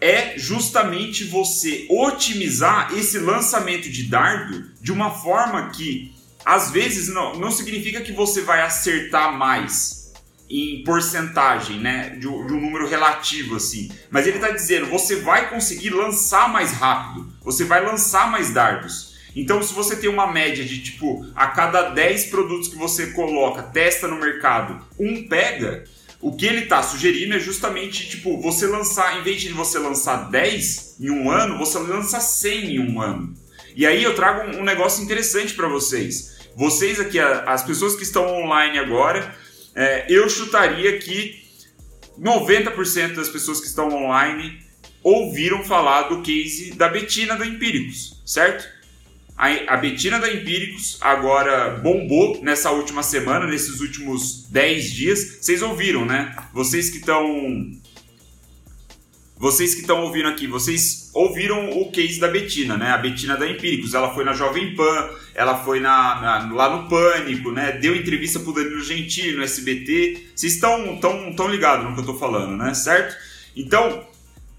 é 0.00 0.38
justamente 0.38 1.24
você 1.24 1.86
otimizar 1.90 2.92
esse 2.94 3.18
lançamento 3.18 3.90
de 3.90 4.04
dardo 4.04 4.64
de 4.80 4.90
uma 4.90 5.10
forma 5.10 5.68
que 5.70 6.14
às 6.44 6.70
vezes 6.70 7.08
não, 7.08 7.38
não 7.38 7.50
significa 7.50 8.00
que 8.00 8.12
você 8.12 8.40
vai 8.40 8.62
acertar 8.62 9.36
mais 9.36 9.99
em 10.50 10.82
porcentagem, 10.82 11.78
né? 11.78 12.10
De, 12.10 12.22
de 12.22 12.26
um 12.26 12.60
número 12.60 12.88
relativo, 12.88 13.54
assim. 13.54 13.88
Mas 14.10 14.26
ele 14.26 14.36
está 14.36 14.50
dizendo, 14.50 14.86
você 14.86 15.16
vai 15.16 15.48
conseguir 15.48 15.90
lançar 15.90 16.48
mais 16.52 16.72
rápido, 16.72 17.32
você 17.40 17.64
vai 17.64 17.84
lançar 17.84 18.28
mais 18.28 18.50
dardos. 18.50 19.10
Então, 19.36 19.62
se 19.62 19.72
você 19.72 19.94
tem 19.94 20.10
uma 20.10 20.26
média 20.26 20.64
de 20.64 20.82
tipo, 20.82 21.24
a 21.36 21.46
cada 21.46 21.90
10 21.90 22.26
produtos 22.26 22.66
que 22.66 22.76
você 22.76 23.12
coloca, 23.12 23.62
testa 23.62 24.08
no 24.08 24.16
mercado, 24.18 24.84
um 24.98 25.28
pega, 25.28 25.84
o 26.20 26.36
que 26.36 26.46
ele 26.46 26.64
está 26.64 26.82
sugerindo 26.82 27.36
é 27.36 27.38
justamente, 27.38 28.08
tipo, 28.10 28.40
você 28.42 28.66
lançar, 28.66 29.18
em 29.18 29.22
vez 29.22 29.40
de 29.40 29.50
você 29.50 29.78
lançar 29.78 30.30
10 30.30 30.96
em 31.00 31.10
um 31.10 31.30
ano, 31.30 31.56
você 31.58 31.78
lança 31.78 32.18
100 32.18 32.74
em 32.74 32.80
um 32.80 33.00
ano. 33.00 33.32
E 33.76 33.86
aí 33.86 34.02
eu 34.02 34.16
trago 34.16 34.56
um 34.56 34.64
negócio 34.64 35.02
interessante 35.02 35.54
para 35.54 35.68
vocês. 35.68 36.40
Vocês 36.56 36.98
aqui, 36.98 37.20
as 37.20 37.62
pessoas 37.62 37.94
que 37.94 38.02
estão 38.02 38.26
online 38.26 38.78
agora, 38.78 39.32
é, 39.74 40.06
eu 40.08 40.28
chutaria 40.28 40.98
que 40.98 41.42
90% 42.18 43.14
das 43.14 43.28
pessoas 43.28 43.60
que 43.60 43.66
estão 43.66 43.88
online 43.88 44.60
ouviram 45.02 45.64
falar 45.64 46.02
do 46.02 46.22
case 46.22 46.72
da 46.72 46.88
Betina 46.88 47.36
da 47.36 47.46
Empíricos, 47.46 48.22
certo? 48.26 48.68
A, 49.36 49.74
a 49.74 49.76
Betina 49.78 50.18
da 50.18 50.30
Empíricos 50.30 50.98
agora 51.00 51.70
bombou 51.78 52.42
nessa 52.42 52.70
última 52.72 53.02
semana, 53.02 53.46
nesses 53.46 53.80
últimos 53.80 54.46
10 54.50 54.92
dias. 54.92 55.38
Vocês 55.40 55.62
ouviram, 55.62 56.04
né? 56.04 56.36
Vocês 56.52 56.90
que 56.90 56.98
estão 56.98 57.72
vocês 59.40 59.74
que 59.74 59.80
estão 59.80 60.02
ouvindo 60.02 60.28
aqui, 60.28 60.46
vocês 60.46 61.10
ouviram 61.14 61.70
o 61.70 61.90
case 61.90 62.20
da 62.20 62.28
Betina, 62.28 62.76
né? 62.76 62.90
A 62.90 62.98
Betina 62.98 63.38
da 63.38 63.48
Empíricos, 63.48 63.94
ela 63.94 64.12
foi 64.12 64.22
na 64.22 64.34
Jovem 64.34 64.74
Pan, 64.74 65.08
ela 65.34 65.64
foi 65.64 65.80
na, 65.80 66.20
na, 66.20 66.52
lá 66.52 66.76
no 66.76 66.90
Pânico, 66.90 67.50
né? 67.50 67.72
Deu 67.72 67.96
entrevista 67.96 68.38
pro 68.38 68.52
Danilo 68.52 68.82
Gentili 68.82 69.34
no 69.34 69.42
SBT. 69.42 70.32
Vocês 70.36 70.52
estão 70.52 70.98
tão, 71.00 71.34
tão 71.34 71.48
ligados 71.48 71.86
no 71.86 71.94
que 71.94 72.00
eu 72.00 72.04
tô 72.04 72.18
falando, 72.18 72.54
né? 72.54 72.74
Certo? 72.74 73.16
Então, 73.56 74.06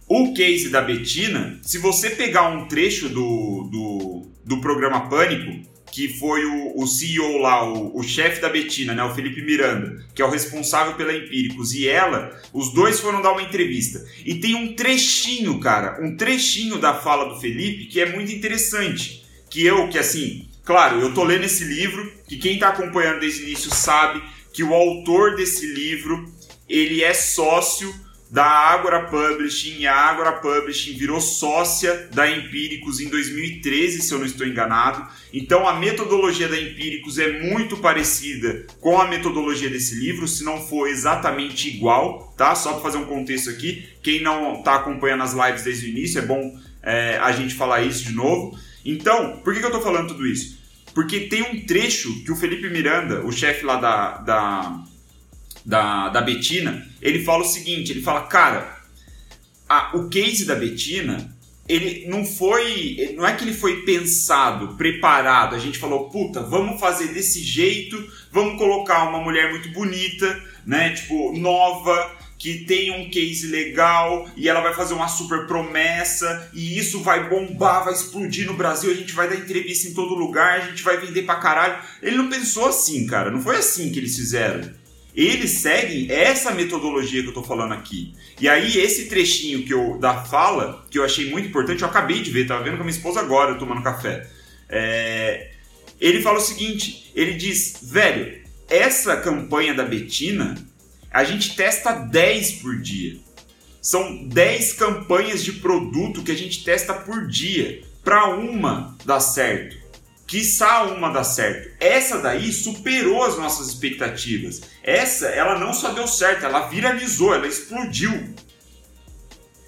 o 0.08 0.34
case 0.34 0.70
da 0.70 0.82
Betina, 0.82 1.60
se 1.62 1.78
você 1.78 2.10
pegar 2.10 2.50
um 2.50 2.68
trecho 2.68 3.08
do, 3.08 3.70
do, 3.72 4.32
do 4.44 4.62
programa 4.62 5.08
Pânico, 5.08 5.70
que 5.92 6.08
foi 6.08 6.46
o, 6.46 6.82
o 6.82 6.88
CEO 6.88 7.38
lá, 7.38 7.64
o, 7.70 7.98
o 7.98 8.02
chefe 8.02 8.42
da 8.42 8.50
Betina, 8.50 8.94
né, 8.94 9.04
o 9.04 9.14
Felipe 9.14 9.42
Miranda, 9.42 10.04
que 10.16 10.22
é 10.22 10.26
o 10.26 10.30
responsável 10.30 10.94
pela 10.96 11.14
Empíricos, 11.14 11.74
e 11.74 11.88
ela, 11.88 12.36
os 12.54 12.74
dois 12.74 13.00
foram 13.00 13.22
dar 13.22 13.34
uma 13.34 13.44
entrevista. 13.44 14.04
E 14.26 14.36
tem 14.36 14.56
um 14.56 14.74
trechinho, 14.74 15.60
cara, 15.60 16.00
um 16.02 16.16
trechinho 16.16 16.80
da 16.80 16.94
fala 16.94 17.26
do 17.26 17.40
Felipe 17.40 17.86
que 17.86 18.00
é 18.00 18.06
muito 18.06 18.32
interessante. 18.32 19.26
Que 19.50 19.66
eu, 19.66 19.90
que 19.90 19.98
assim, 19.98 20.48
claro, 20.64 21.02
eu 21.02 21.14
tô 21.14 21.26
lendo 21.26 21.44
esse 21.44 21.66
livro, 21.66 22.10
que 22.28 22.38
quem 22.38 22.58
tá 22.58 22.70
acompanhando 22.70 23.20
desde 23.20 23.42
o 23.42 23.48
início 23.48 23.70
sabe 23.74 24.24
que 24.54 24.64
o 24.64 24.74
autor 24.74 25.36
desse 25.36 25.66
livro, 25.66 26.26
ele 26.70 27.04
é 27.04 27.14
sócio 27.14 27.94
da 28.32 28.46
Agora 28.46 29.08
Publishing 29.08 29.80
e 29.80 29.88
a 29.88 29.94
Agora 29.94 30.32
Publishing 30.32 30.94
virou 30.94 31.20
sócia 31.20 32.08
da 32.14 32.32
Empíricos 32.32 33.02
em 33.02 33.10
2013, 33.10 34.02
se 34.02 34.14
eu 34.14 34.20
não 34.20 34.26
estou 34.26 34.48
enganado. 34.48 35.06
Então 35.34 35.68
a 35.68 35.78
metodologia 35.78 36.48
da 36.48 36.58
Empíricos 36.58 37.20
é 37.20 37.42
muito 37.42 37.76
parecida 37.76 38.66
com 38.80 38.98
a 39.02 39.06
metodologia 39.06 39.70
desse 39.70 39.96
livro, 39.96 40.30
se 40.30 40.46
não 40.46 40.66
for 40.66 40.88
exatamente 40.88 41.68
igual, 41.68 42.34
tá? 42.38 42.56
Só 42.56 42.72
para 42.72 42.82
fazer 42.82 43.00
um 43.00 43.06
contexto 43.06 43.50
aqui, 43.50 43.86
quem 44.02 44.22
não 44.22 44.60
está 44.60 44.76
acompanhando 44.76 45.24
as 45.24 45.34
lives 45.34 45.64
desde 45.66 45.88
o 45.88 45.90
início, 45.90 46.20
é 46.20 46.26
bom 46.26 46.58
é, 46.82 47.18
a 47.18 47.34
gente 47.34 47.54
falar 47.54 47.82
isso 47.82 48.06
de 48.06 48.14
novo. 48.14 48.58
Então, 48.86 49.42
por 49.44 49.54
que, 49.54 49.60
que 49.60 49.66
eu 49.66 49.70
estou 49.72 49.84
falando 49.84 50.08
tudo 50.08 50.26
isso? 50.26 50.58
Porque 50.94 51.22
tem 51.22 51.42
um 51.42 51.66
trecho 51.66 52.24
que 52.24 52.32
o 52.32 52.36
Felipe 52.38 52.70
Miranda, 52.70 53.26
o 53.26 53.32
chefe 53.32 53.66
lá 53.66 53.76
da, 53.76 54.18
da 54.20 54.84
da, 55.66 56.10
da 56.10 56.22
Betina, 56.22 56.88
ele 57.02 57.24
fala 57.24 57.44
o 57.44 57.48
seguinte: 57.48 57.92
ele 57.92 58.02
fala, 58.02 58.22
cara, 58.28 58.82
a, 59.68 59.96
o 59.96 60.10
case 60.10 60.46
da 60.46 60.56
Betina, 60.56 61.36
ele 61.68 62.06
não 62.08 62.26
foi. 62.26 63.14
Não 63.16 63.26
é 63.26 63.36
que 63.36 63.44
ele 63.44 63.54
foi 63.54 63.84
pensado, 63.84 64.76
preparado. 64.76 65.56
A 65.56 65.60
gente 65.60 65.78
falou, 65.78 66.10
puta, 66.10 66.42
vamos 66.42 66.80
fazer 66.80 67.14
desse 67.14 67.42
jeito, 67.42 67.98
vamos 68.32 68.58
colocar 68.58 69.08
uma 69.08 69.22
mulher 69.22 69.50
muito 69.52 69.70
bonita, 69.70 70.44
né? 70.66 70.94
Tipo, 70.94 71.38
nova, 71.38 72.18
que 72.42 72.66
tem 72.66 72.92
um 72.92 73.08
case 73.10 73.48
legal 73.48 74.28
e 74.36 74.50
ela 74.50 74.62
vai 74.62 74.74
fazer 74.74 74.96
uma 74.96 75.08
super 75.08 75.46
promessa 75.46 76.50
e 76.52 76.76
isso 76.78 77.00
vai 77.02 77.30
bombar, 77.30 77.84
vai 77.84 77.94
explodir 77.94 78.48
no 78.48 78.56
Brasil, 78.56 78.90
a 78.90 78.96
gente 78.96 79.14
vai 79.14 79.30
dar 79.30 79.36
entrevista 79.36 79.88
em 79.88 79.94
todo 79.94 80.16
lugar, 80.16 80.60
a 80.60 80.66
gente 80.68 80.82
vai 80.82 80.98
vender 80.98 81.22
pra 81.22 81.36
caralho. 81.36 81.78
Ele 82.02 82.18
não 82.18 82.30
pensou 82.30 82.68
assim, 82.68 83.06
cara, 83.06 83.30
não 83.30 83.44
foi 83.44 83.58
assim 83.58 83.92
que 83.92 84.00
eles 84.00 84.16
fizeram. 84.16 84.81
Eles 85.16 85.52
seguem 85.52 86.10
essa 86.10 86.52
metodologia 86.52 87.22
que 87.22 87.30
eu 87.30 87.34
tô 87.34 87.44
falando 87.44 87.74
aqui. 87.74 88.14
E 88.40 88.48
aí, 88.48 88.78
esse 88.78 89.10
trechinho 89.10 89.64
que 89.66 89.74
eu, 89.74 89.98
da 90.00 90.24
fala, 90.24 90.86
que 90.90 90.98
eu 90.98 91.04
achei 91.04 91.30
muito 91.30 91.50
importante, 91.50 91.82
eu 91.82 91.88
acabei 91.88 92.22
de 92.22 92.32
ver, 92.32 92.48
tava 92.48 92.64
vendo 92.64 92.76
com 92.76 92.84
a 92.84 92.86
minha 92.86 92.96
esposa 92.96 93.20
agora, 93.20 93.56
tomando 93.56 93.84
café. 93.84 94.28
É, 94.70 95.52
ele 96.00 96.22
fala 96.22 96.38
o 96.38 96.42
seguinte: 96.42 97.12
ele 97.14 97.34
diz, 97.34 97.80
velho, 97.84 98.42
essa 98.70 99.18
campanha 99.18 99.74
da 99.74 99.84
Betina, 99.84 100.56
a 101.12 101.26
gente 101.26 101.56
testa 101.56 101.92
10 101.92 102.54
por 102.54 102.80
dia. 102.80 103.20
São 103.82 104.28
10 104.28 104.74
campanhas 104.74 105.44
de 105.44 105.54
produto 105.54 106.24
que 106.24 106.32
a 106.32 106.38
gente 106.38 106.64
testa 106.64 106.94
por 106.94 107.28
dia. 107.28 107.82
Para 108.04 108.30
uma 108.30 108.98
dar 109.06 109.20
certo 109.20 109.81
quiçá 110.32 110.84
uma 110.84 111.10
dá 111.10 111.26
certo. 111.26 111.72
Essa 111.78 112.20
daí 112.20 112.54
superou 112.54 113.22
as 113.22 113.38
nossas 113.38 113.68
expectativas. 113.68 114.62
Essa, 114.82 115.28
ela 115.28 115.60
não 115.60 115.74
só 115.74 115.92
deu 115.92 116.08
certo, 116.08 116.46
ela 116.46 116.70
viralizou, 116.70 117.36
ela 117.36 117.46
explodiu. 117.46 118.34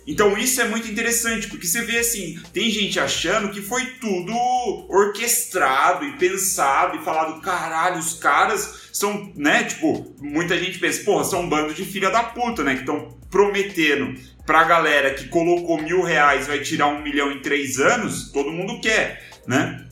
Então 0.07 0.37
isso 0.37 0.61
é 0.61 0.67
muito 0.69 0.89
interessante, 0.89 1.47
porque 1.47 1.67
você 1.67 1.81
vê 1.81 1.99
assim, 1.99 2.39
tem 2.53 2.69
gente 2.69 2.97
achando 2.97 3.51
que 3.51 3.61
foi 3.61 3.85
tudo 3.99 4.33
orquestrado 4.87 6.05
e 6.05 6.17
pensado 6.17 6.95
e 6.95 7.03
falado, 7.03 7.41
caralho, 7.41 7.99
os 7.99 8.13
caras 8.13 8.89
são, 8.93 9.33
né, 9.35 9.65
tipo, 9.65 10.15
muita 10.21 10.57
gente 10.57 10.79
pensa, 10.79 11.03
porra, 11.03 11.25
são 11.25 11.41
um 11.41 11.49
bando 11.49 11.73
de 11.73 11.83
filha 11.83 12.09
da 12.09 12.23
puta, 12.23 12.63
né, 12.63 12.75
que 12.75 12.81
estão 12.81 13.17
prometendo 13.29 14.17
pra 14.45 14.63
galera 14.63 15.13
que 15.13 15.27
colocou 15.27 15.81
mil 15.81 16.01
reais 16.01 16.47
vai 16.47 16.59
tirar 16.59 16.87
um 16.87 17.01
milhão 17.01 17.31
em 17.31 17.41
três 17.41 17.79
anos, 17.79 18.31
todo 18.31 18.51
mundo 18.51 18.79
quer, 18.79 19.29
né? 19.45 19.87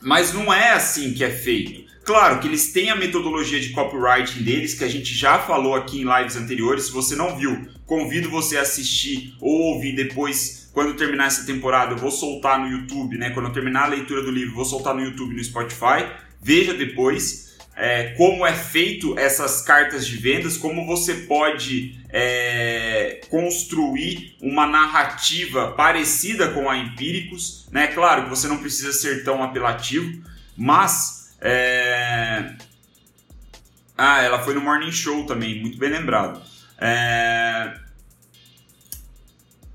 Mas 0.00 0.32
não 0.32 0.52
é 0.52 0.72
assim 0.72 1.12
que 1.12 1.24
é 1.24 1.30
feito. 1.30 1.86
Claro 2.04 2.38
que 2.38 2.46
eles 2.46 2.72
têm 2.72 2.90
a 2.90 2.94
metodologia 2.94 3.58
de 3.58 3.70
copywriting 3.70 4.44
deles, 4.44 4.74
que 4.74 4.84
a 4.84 4.88
gente 4.88 5.12
já 5.12 5.40
falou 5.40 5.74
aqui 5.74 6.00
em 6.00 6.04
lives 6.04 6.36
anteriores. 6.36 6.84
Se 6.84 6.92
você 6.92 7.16
não 7.16 7.36
viu, 7.36 7.66
convido 7.84 8.30
você 8.30 8.56
a 8.56 8.62
assistir 8.62 9.34
ou 9.40 9.74
ouvir 9.74 9.96
depois, 9.96 10.70
quando 10.72 10.94
terminar 10.94 11.26
essa 11.26 11.44
temporada. 11.44 11.94
Eu 11.94 11.98
vou 11.98 12.10
soltar 12.10 12.60
no 12.60 12.68
YouTube, 12.68 13.18
né? 13.18 13.30
Quando 13.30 13.46
eu 13.46 13.52
terminar 13.52 13.84
a 13.84 13.88
leitura 13.88 14.22
do 14.22 14.30
livro, 14.30 14.54
vou 14.54 14.64
soltar 14.64 14.94
no 14.94 15.02
YouTube 15.02 15.34
no 15.34 15.42
Spotify. 15.42 16.06
Veja 16.40 16.74
depois 16.74 17.56
é, 17.74 18.14
como 18.16 18.46
é 18.46 18.54
feito 18.54 19.18
essas 19.18 19.60
cartas 19.62 20.06
de 20.06 20.16
vendas, 20.16 20.56
como 20.56 20.86
você 20.86 21.12
pode 21.14 21.98
é, 22.18 23.20
construir 23.28 24.38
uma 24.40 24.66
narrativa 24.66 25.72
parecida 25.72 26.48
com 26.48 26.70
a 26.70 26.78
Empíricos. 26.78 27.68
Né? 27.70 27.88
Claro 27.88 28.24
que 28.24 28.30
você 28.30 28.48
não 28.48 28.56
precisa 28.56 28.90
ser 28.90 29.22
tão 29.22 29.42
apelativo, 29.42 30.22
mas 30.56 31.36
é... 31.42 32.54
Ah, 33.98 34.22
ela 34.22 34.38
foi 34.38 34.54
no 34.54 34.62
Morning 34.62 34.90
Show 34.90 35.26
também, 35.26 35.60
muito 35.60 35.76
bem 35.76 35.90
lembrado. 35.90 36.40
É... 36.78 37.74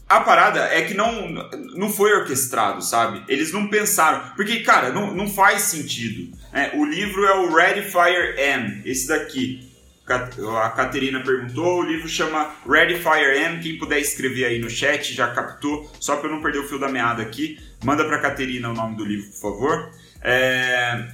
A 0.10 0.22
parada 0.22 0.62
é 0.62 0.82
que 0.82 0.96
não, 0.96 1.30
não 1.76 1.94
foi 1.94 2.12
orquestrado, 2.12 2.82
sabe? 2.82 3.24
Eles 3.28 3.54
não 3.54 3.68
pensaram. 3.68 4.32
Porque, 4.36 4.62
cara, 4.62 4.92
não, 4.92 5.14
não 5.14 5.30
faz 5.30 5.62
sentido. 5.62 6.36
É, 6.52 6.72
o 6.76 6.84
livro 6.84 7.24
é 7.24 7.36
o 7.36 7.54
Ready 7.54 7.84
Fire 7.84 8.36
M, 8.38 8.82
esse 8.84 9.08
daqui. 9.08 9.71
A 10.12 10.70
Caterina 10.70 11.22
perguntou, 11.22 11.80
o 11.80 11.84
livro 11.84 12.08
chama 12.08 12.54
Ready 12.68 12.96
Fire 12.96 13.38
M. 13.38 13.62
Quem 13.62 13.78
puder 13.78 14.00
escrever 14.00 14.46
aí 14.46 14.60
no 14.60 14.70
chat 14.70 15.14
já 15.14 15.28
captou, 15.28 15.92
só 16.00 16.18
para 16.18 16.30
eu 16.30 16.34
não 16.34 16.42
perder 16.42 16.60
o 16.60 16.68
fio 16.68 16.80
da 16.80 16.90
meada 16.90 17.22
aqui. 17.22 17.60
Manda 17.84 18.06
para 18.06 18.20
Caterina 18.20 18.70
o 18.70 18.74
nome 18.74 18.96
do 18.96 19.06
livro, 19.06 19.30
por 19.32 19.42
favor. 19.42 19.92
É... 20.22 21.08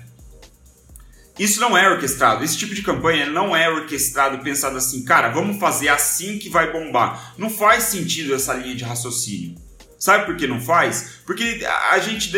Isso 1.39 1.59
não 1.59 1.77
é 1.77 1.87
orquestrado. 1.89 2.43
Esse 2.43 2.57
tipo 2.57 2.73
de 2.73 2.81
campanha 2.81 3.27
não 3.27 3.55
é 3.55 3.69
orquestrado 3.69 4.43
pensado 4.43 4.77
assim, 4.77 5.05
cara, 5.05 5.29
vamos 5.29 5.59
fazer 5.59 5.89
assim 5.89 6.39
que 6.39 6.49
vai 6.49 6.71
bombar. 6.71 7.35
Não 7.37 7.49
faz 7.49 7.83
sentido 7.83 8.33
essa 8.33 8.53
linha 8.53 8.75
de 8.75 8.83
raciocínio. 8.83 9.55
Sabe 9.99 10.25
por 10.25 10.35
que 10.35 10.47
não 10.47 10.59
faz? 10.59 11.19
Porque 11.25 11.65
a 11.91 11.99
gente. 11.99 12.31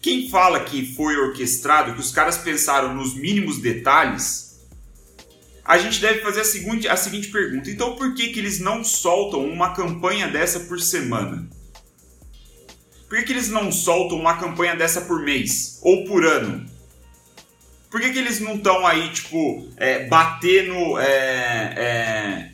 Quem 0.00 0.28
fala 0.28 0.60
que 0.60 0.94
foi 0.94 1.16
orquestrado, 1.16 1.94
que 1.94 2.00
os 2.00 2.10
caras 2.10 2.36
pensaram 2.38 2.92
nos 2.92 3.14
mínimos 3.14 3.58
detalhes, 3.58 4.51
a 5.64 5.78
gente 5.78 6.00
deve 6.00 6.20
fazer 6.20 6.40
a 6.40 6.44
seguinte, 6.44 6.88
a 6.88 6.96
seguinte 6.96 7.28
pergunta: 7.28 7.70
então 7.70 7.96
por 7.96 8.14
que, 8.14 8.28
que 8.28 8.38
eles 8.38 8.58
não 8.58 8.82
soltam 8.82 9.44
uma 9.46 9.74
campanha 9.74 10.28
dessa 10.28 10.60
por 10.60 10.80
semana? 10.80 11.48
Por 13.08 13.18
que, 13.18 13.26
que 13.26 13.32
eles 13.32 13.50
não 13.50 13.70
soltam 13.70 14.18
uma 14.18 14.38
campanha 14.38 14.74
dessa 14.74 15.02
por 15.02 15.20
mês? 15.20 15.78
Ou 15.82 16.04
por 16.04 16.24
ano? 16.24 16.64
Por 17.90 18.00
que, 18.00 18.10
que 18.10 18.18
eles 18.18 18.40
não 18.40 18.54
estão 18.54 18.86
aí, 18.86 19.10
tipo, 19.10 19.68
é, 19.76 20.06
batendo. 20.06 20.98
É, 20.98 21.74
é, 21.76 22.52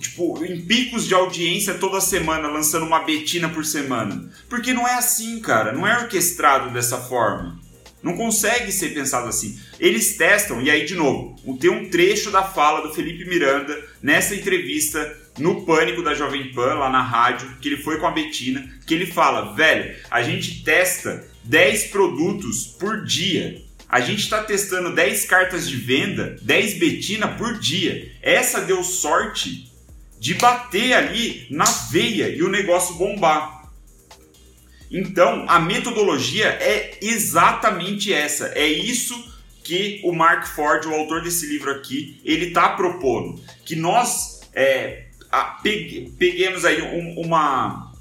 tipo, 0.00 0.44
em 0.44 0.60
picos 0.60 1.06
de 1.06 1.14
audiência 1.14 1.74
toda 1.74 2.00
semana, 2.00 2.48
lançando 2.48 2.84
uma 2.84 3.04
betina 3.04 3.48
por 3.48 3.64
semana? 3.64 4.28
Porque 4.48 4.74
não 4.74 4.88
é 4.88 4.94
assim, 4.94 5.38
cara. 5.40 5.70
Não 5.70 5.86
é 5.86 5.96
orquestrado 6.00 6.70
dessa 6.70 6.98
forma. 6.98 7.60
Não 8.04 8.14
consegue 8.14 8.70
ser 8.70 8.90
pensado 8.90 9.26
assim. 9.26 9.58
Eles 9.80 10.16
testam, 10.16 10.60
e 10.60 10.70
aí, 10.70 10.84
de 10.84 10.94
novo, 10.94 11.34
tem 11.58 11.70
um 11.70 11.88
trecho 11.88 12.30
da 12.30 12.42
fala 12.42 12.86
do 12.86 12.94
Felipe 12.94 13.24
Miranda 13.24 13.82
nessa 14.02 14.34
entrevista 14.34 15.18
no 15.38 15.62
Pânico 15.64 16.02
da 16.02 16.14
Jovem 16.14 16.52
Pan, 16.52 16.74
lá 16.74 16.90
na 16.90 17.02
rádio, 17.02 17.56
que 17.60 17.68
ele 17.68 17.82
foi 17.82 17.98
com 17.98 18.06
a 18.06 18.10
Betina, 18.10 18.70
que 18.86 18.92
ele 18.92 19.06
fala: 19.06 19.54
velho, 19.54 19.96
a 20.10 20.22
gente 20.22 20.62
testa 20.62 21.26
10 21.44 21.84
produtos 21.84 22.66
por 22.66 23.04
dia. 23.04 23.64
A 23.88 24.00
gente 24.00 24.20
está 24.20 24.42
testando 24.42 24.94
10 24.94 25.24
cartas 25.26 25.68
de 25.68 25.76
venda, 25.76 26.36
10 26.42 26.78
betina 26.78 27.28
por 27.28 27.58
dia. 27.58 28.10
Essa 28.20 28.60
deu 28.60 28.82
sorte 28.82 29.70
de 30.18 30.34
bater 30.34 30.94
ali 30.94 31.46
na 31.50 31.64
veia 31.64 32.28
e 32.28 32.42
o 32.42 32.48
negócio 32.48 32.96
bombar. 32.96 33.53
Então, 34.96 35.44
a 35.48 35.58
metodologia 35.58 36.46
é 36.46 36.98
exatamente 37.02 38.12
essa. 38.12 38.46
É 38.54 38.66
isso 38.66 39.32
que 39.64 40.00
o 40.04 40.12
Mark 40.12 40.46
Ford, 40.46 40.86
o 40.86 40.94
autor 40.94 41.22
desse 41.22 41.46
livro 41.46 41.70
aqui, 41.70 42.20
ele 42.24 42.46
está 42.46 42.68
propondo. 42.70 43.42
Que 43.64 43.74
nós 43.74 44.40
é, 44.54 45.06
peguemos 46.16 46.64
aí 46.64 46.80
um, 46.80 47.20
uma, 47.20 47.92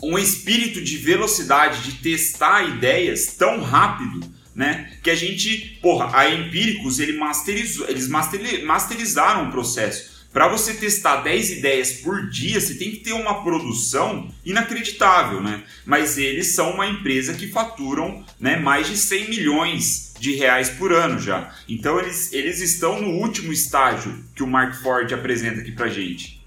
um 0.00 0.16
espírito 0.16 0.80
de 0.80 0.96
velocidade, 0.98 1.82
de 1.82 1.92
testar 1.94 2.62
ideias 2.62 3.34
tão 3.36 3.60
rápido 3.60 4.20
né? 4.54 4.92
Que 5.02 5.10
a 5.10 5.14
gente, 5.14 5.78
porra, 5.80 6.10
a 6.12 6.28
Empíricos, 6.28 6.98
ele 6.98 7.16
masterizou, 7.16 7.88
eles 7.88 8.08
masterizaram 8.08 9.48
o 9.48 9.50
processo. 9.50 10.19
Para 10.32 10.46
você 10.46 10.74
testar 10.74 11.22
10 11.22 11.50
ideias 11.50 11.92
por 11.92 12.28
dia, 12.30 12.60
você 12.60 12.74
tem 12.74 12.92
que 12.92 12.98
ter 12.98 13.12
uma 13.12 13.42
produção 13.42 14.32
inacreditável, 14.44 15.42
né? 15.42 15.64
Mas 15.84 16.18
eles 16.18 16.54
são 16.54 16.72
uma 16.72 16.86
empresa 16.86 17.34
que 17.34 17.48
faturam 17.48 18.24
né, 18.38 18.56
mais 18.56 18.86
de 18.86 18.96
100 18.96 19.28
milhões 19.28 20.14
de 20.20 20.32
reais 20.34 20.70
por 20.70 20.92
ano 20.92 21.18
já. 21.18 21.52
Então 21.68 21.98
eles, 21.98 22.32
eles 22.32 22.60
estão 22.60 23.00
no 23.00 23.08
último 23.08 23.52
estágio 23.52 24.24
que 24.34 24.42
o 24.42 24.46
Mark 24.46 24.80
Ford 24.82 25.12
apresenta 25.12 25.60
aqui 25.60 25.72
pra 25.72 25.88
gente. 25.88 26.40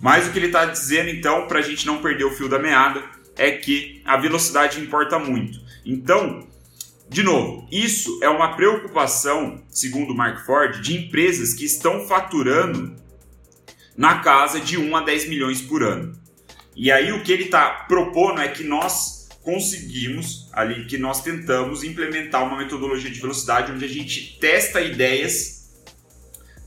Mas 0.00 0.26
o 0.26 0.32
que 0.32 0.38
ele 0.38 0.46
está 0.46 0.64
dizendo, 0.64 1.10
então, 1.10 1.46
para 1.46 1.58
a 1.58 1.62
gente 1.62 1.86
não 1.86 2.00
perder 2.00 2.24
o 2.24 2.30
fio 2.30 2.48
da 2.48 2.58
meada, 2.58 3.04
é 3.36 3.50
que 3.50 4.00
a 4.04 4.16
velocidade 4.16 4.80
importa 4.80 5.18
muito. 5.18 5.60
Então, 5.84 6.48
de 7.10 7.22
novo, 7.22 7.68
isso 7.70 8.18
é 8.22 8.28
uma 8.28 8.56
preocupação, 8.56 9.62
segundo 9.68 10.14
Mark 10.14 10.46
Ford, 10.46 10.80
de 10.80 10.96
empresas 10.96 11.52
que 11.52 11.64
estão 11.64 12.06
faturando 12.06 12.99
na 13.96 14.18
casa 14.20 14.60
de 14.60 14.78
1 14.78 14.96
a 14.96 15.02
10 15.02 15.28
milhões 15.28 15.60
por 15.60 15.82
ano. 15.82 16.18
E 16.74 16.90
aí 16.90 17.12
o 17.12 17.22
que 17.22 17.32
ele 17.32 17.44
está 17.44 17.84
propondo 17.88 18.40
é 18.40 18.48
que 18.48 18.64
nós 18.64 19.28
conseguimos 19.42 20.48
ali, 20.52 20.86
que 20.86 20.98
nós 20.98 21.22
tentamos 21.22 21.82
implementar 21.82 22.44
uma 22.44 22.58
metodologia 22.58 23.10
de 23.10 23.20
velocidade 23.20 23.72
onde 23.72 23.84
a 23.84 23.88
gente 23.88 24.38
testa 24.38 24.80
ideias, 24.80 25.70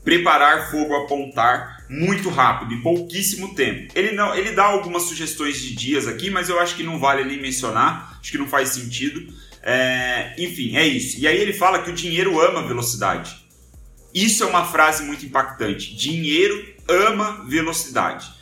preparar 0.04 0.70
fogo, 0.70 0.94
apontar 0.94 1.84
muito 1.88 2.28
rápido, 2.28 2.74
em 2.74 2.82
pouquíssimo 2.82 3.54
tempo. 3.54 3.92
Ele 3.94 4.12
não, 4.12 4.34
ele 4.34 4.52
dá 4.52 4.64
algumas 4.64 5.04
sugestões 5.04 5.58
de 5.60 5.74
dias 5.74 6.06
aqui, 6.06 6.30
mas 6.30 6.48
eu 6.48 6.58
acho 6.60 6.76
que 6.76 6.82
não 6.82 6.98
vale 6.98 7.24
nem 7.24 7.40
mencionar, 7.40 8.18
acho 8.20 8.30
que 8.30 8.38
não 8.38 8.48
faz 8.48 8.70
sentido. 8.70 9.32
É, 9.62 10.34
enfim, 10.36 10.76
é 10.76 10.86
isso. 10.86 11.18
E 11.18 11.26
aí 11.26 11.38
ele 11.38 11.52
fala 11.52 11.82
que 11.82 11.90
o 11.90 11.94
dinheiro 11.94 12.38
ama 12.40 12.66
velocidade. 12.66 13.44
Isso 14.12 14.44
é 14.44 14.46
uma 14.46 14.64
frase 14.64 15.02
muito 15.04 15.24
impactante. 15.24 15.94
Dinheiro 15.96 16.73
ama 16.88 17.44
velocidade. 17.48 18.32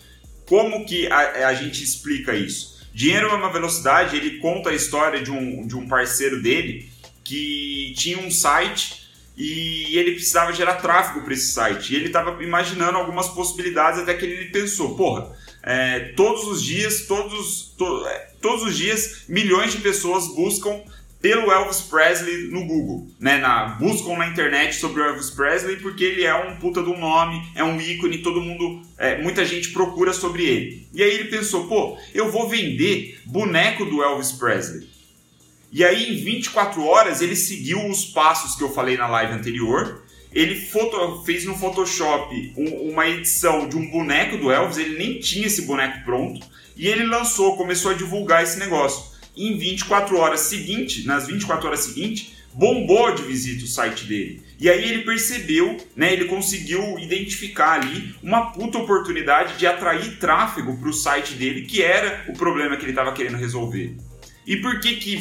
Como 0.47 0.85
que 0.85 1.07
a, 1.07 1.49
a 1.49 1.55
gente 1.55 1.83
explica 1.83 2.35
isso? 2.35 2.73
Dinheiro 2.95 3.33
ama 3.33 3.51
velocidade, 3.51 4.17
ele 4.17 4.39
conta 4.39 4.71
a 4.71 4.75
história 4.75 5.23
de 5.23 5.31
um, 5.31 5.67
de 5.67 5.77
um 5.77 5.89
parceiro 5.89 6.43
dele 6.43 6.91
que 7.25 7.95
tinha 7.97 8.19
um 8.19 8.31
site 8.31 9.03
e 9.37 9.97
ele 9.97 10.13
precisava 10.13 10.53
gerar 10.53 10.75
tráfego 10.75 11.25
para 11.25 11.33
esse 11.33 11.53
site. 11.53 11.93
E 11.93 11.97
ele 11.97 12.07
estava 12.07 12.43
imaginando 12.43 12.99
algumas 12.99 13.29
possibilidades 13.29 14.01
até 14.01 14.15
que 14.15 14.27
ele 14.27 14.51
pensou, 14.51 14.95
porra, 14.95 15.33
é, 15.63 16.01
todos 16.17 16.45
os 16.45 16.63
dias, 16.63 17.07
todos, 17.07 17.75
to, 17.79 18.07
é, 18.07 18.31
todos 18.41 18.65
os 18.65 18.77
dias, 18.77 19.25
milhões 19.29 19.73
de 19.73 19.79
pessoas 19.79 20.27
buscam 20.35 20.83
pelo 21.23 21.53
Elvis 21.53 21.83
Presley 21.83 22.49
no 22.49 22.67
Google, 22.67 23.07
né? 23.21 23.39
Na, 23.39 23.67
buscam 23.79 24.17
na 24.17 24.27
internet 24.27 24.75
sobre 24.75 25.01
o 25.01 25.05
Elvis 25.05 25.31
Presley 25.31 25.77
porque 25.77 26.03
ele 26.03 26.25
é 26.25 26.35
um 26.35 26.57
puta 26.57 26.81
um 26.81 26.99
nome, 26.99 27.41
é 27.55 27.63
um 27.63 27.81
ícone, 27.81 28.19
todo 28.19 28.41
mundo, 28.41 28.83
é, 28.99 29.23
muita 29.23 29.45
gente 29.45 29.71
procura 29.71 30.13
sobre 30.13 30.45
ele. 30.45 30.89
E 30.93 31.01
aí 31.01 31.11
ele 31.15 31.31
pensou, 31.31 31.69
pô, 31.69 31.97
eu 32.13 32.31
vou 32.31 32.49
vender 32.49 33.21
boneco 33.25 33.85
do 33.85 34.03
Elvis 34.03 34.33
Presley. 34.33 34.89
E 35.71 35.85
aí 35.85 36.13
em 36.13 36.25
24 36.25 36.85
horas 36.85 37.23
ele 37.23 37.37
seguiu 37.37 37.87
os 37.87 38.05
passos 38.05 38.57
que 38.57 38.65
eu 38.65 38.75
falei 38.75 38.97
na 38.97 39.07
live 39.07 39.33
anterior. 39.33 40.03
Ele 40.33 40.57
foto, 40.57 41.23
fez 41.25 41.45
no 41.45 41.57
Photoshop 41.57 42.53
um, 42.57 42.91
uma 42.91 43.07
edição 43.07 43.69
de 43.69 43.77
um 43.77 43.89
boneco 43.91 44.39
do 44.39 44.51
Elvis, 44.51 44.79
ele 44.79 44.99
nem 44.99 45.21
tinha 45.21 45.47
esse 45.47 45.63
boneco 45.63 46.05
pronto, 46.05 46.45
e 46.75 46.89
ele 46.89 47.05
lançou, 47.05 47.57
começou 47.57 47.91
a 47.91 47.95
divulgar 47.95 48.43
esse 48.43 48.59
negócio 48.59 49.12
em 49.37 49.57
24 49.57 50.17
horas 50.17 50.41
seguintes, 50.41 51.05
nas 51.05 51.27
24 51.27 51.67
horas 51.67 51.81
seguintes, 51.81 52.33
bombou 52.55 53.15
de 53.15 53.23
visita 53.23 53.65
o 53.65 53.67
site 53.67 54.05
dele. 54.05 54.43
E 54.59 54.69
aí 54.69 54.91
ele 54.91 55.03
percebeu, 55.03 55.77
né, 55.97 56.13
ele 56.13 56.27
conseguiu 56.27 56.99
identificar 56.99 57.81
ali 57.81 58.15
uma 58.23 58.53
puta 58.53 58.79
oportunidade 58.79 59.59
de 59.59 59.67
atrair 59.67 60.19
tráfego 60.19 60.77
para 60.77 60.89
o 60.89 60.93
site 60.93 61.35
dele, 61.35 61.63
que 61.63 61.83
era 61.83 62.25
o 62.29 62.33
problema 62.35 62.77
que 62.77 62.85
ele 62.85 62.93
estava 62.93 63.13
querendo 63.13 63.37
resolver. 63.37 63.97
E 64.47 64.57
por 64.57 64.81
que, 64.81 64.97
que 64.97 65.17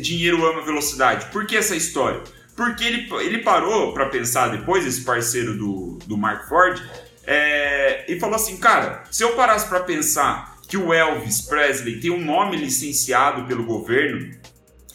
dinheiro 0.00 0.46
ama 0.46 0.62
velocidade? 0.62 1.26
Por 1.26 1.46
que 1.46 1.56
essa 1.56 1.76
história? 1.76 2.22
Porque 2.56 2.84
ele, 2.84 3.08
ele 3.20 3.38
parou 3.38 3.92
para 3.92 4.06
pensar 4.06 4.48
depois, 4.48 4.86
esse 4.86 5.02
parceiro 5.02 5.56
do, 5.56 5.98
do 6.06 6.16
Mark 6.16 6.48
Ford, 6.48 6.80
é, 7.26 8.04
e 8.08 8.18
falou 8.18 8.36
assim, 8.36 8.56
cara, 8.56 9.04
se 9.10 9.22
eu 9.22 9.34
parasse 9.34 9.68
para 9.68 9.80
pensar 9.80 10.49
que 10.70 10.76
o 10.76 10.94
Elvis 10.94 11.40
Presley 11.40 11.98
tem 11.98 12.12
um 12.12 12.24
nome 12.24 12.56
licenciado 12.56 13.44
pelo 13.48 13.64
governo 13.64 14.30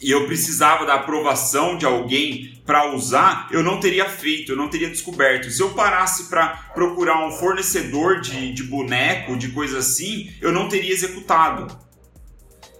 e 0.00 0.10
eu 0.10 0.26
precisava 0.26 0.86
da 0.86 0.94
aprovação 0.94 1.76
de 1.76 1.84
alguém 1.84 2.60
para 2.64 2.94
usar, 2.94 3.48
eu 3.50 3.62
não 3.62 3.78
teria 3.78 4.08
feito, 4.08 4.52
eu 4.52 4.56
não 4.56 4.68
teria 4.68 4.88
descoberto. 4.88 5.50
Se 5.50 5.62
eu 5.62 5.70
parasse 5.74 6.30
para 6.30 6.48
procurar 6.74 7.26
um 7.26 7.32
fornecedor 7.32 8.22
de, 8.22 8.52
de 8.52 8.62
boneco, 8.62 9.36
de 9.36 9.50
coisa 9.50 9.78
assim, 9.78 10.32
eu 10.40 10.50
não 10.50 10.66
teria 10.68 10.92
executado. 10.92 11.78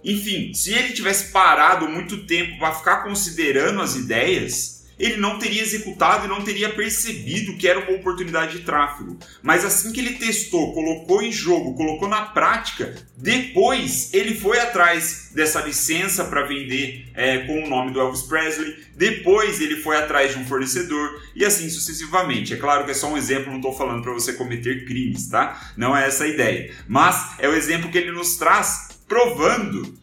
Enfim, 0.03 0.53
se 0.53 0.73
ele 0.73 0.93
tivesse 0.93 1.31
parado 1.31 1.87
muito 1.87 2.25
tempo 2.25 2.57
para 2.57 2.73
ficar 2.73 3.03
considerando 3.03 3.79
as 3.79 3.95
ideias, 3.95 4.76
ele 4.99 5.17
não 5.17 5.37
teria 5.37 5.61
executado 5.61 6.25
e 6.25 6.27
não 6.27 6.41
teria 6.41 6.69
percebido 6.69 7.55
que 7.55 7.67
era 7.67 7.79
uma 7.79 7.97
oportunidade 7.97 8.57
de 8.57 8.63
tráfego. 8.63 9.17
Mas 9.41 9.63
assim 9.63 9.91
que 9.91 9.99
ele 9.99 10.15
testou, 10.15 10.73
colocou 10.73 11.21
em 11.21 11.31
jogo, 11.31 11.75
colocou 11.75 12.07
na 12.07 12.21
prática, 12.21 12.95
depois 13.15 14.13
ele 14.13 14.35
foi 14.35 14.59
atrás 14.59 15.31
dessa 15.33 15.61
licença 15.61 16.25
para 16.25 16.43
vender 16.43 17.07
é, 17.13 17.39
com 17.39 17.63
o 17.63 17.69
nome 17.69 17.91
do 17.91 17.99
Elvis 17.99 18.23
Presley, 18.23 18.75
depois 18.95 19.61
ele 19.61 19.77
foi 19.77 19.97
atrás 19.97 20.33
de 20.33 20.39
um 20.39 20.45
fornecedor 20.45 21.21
e 21.35 21.45
assim 21.45 21.69
sucessivamente. 21.69 22.53
É 22.53 22.57
claro 22.57 22.85
que 22.85 22.91
é 22.91 22.95
só 22.95 23.07
um 23.11 23.17
exemplo, 23.17 23.49
não 23.49 23.57
estou 23.57 23.73
falando 23.73 24.01
para 24.01 24.13
você 24.13 24.33
cometer 24.33 24.85
crimes, 24.85 25.27
tá? 25.29 25.71
Não 25.77 25.95
é 25.95 26.07
essa 26.07 26.23
a 26.23 26.27
ideia. 26.27 26.73
Mas 26.87 27.35
é 27.37 27.47
o 27.47 27.53
exemplo 27.53 27.91
que 27.91 27.97
ele 27.97 28.11
nos 28.11 28.37
traz 28.37 28.87
provando 29.07 29.97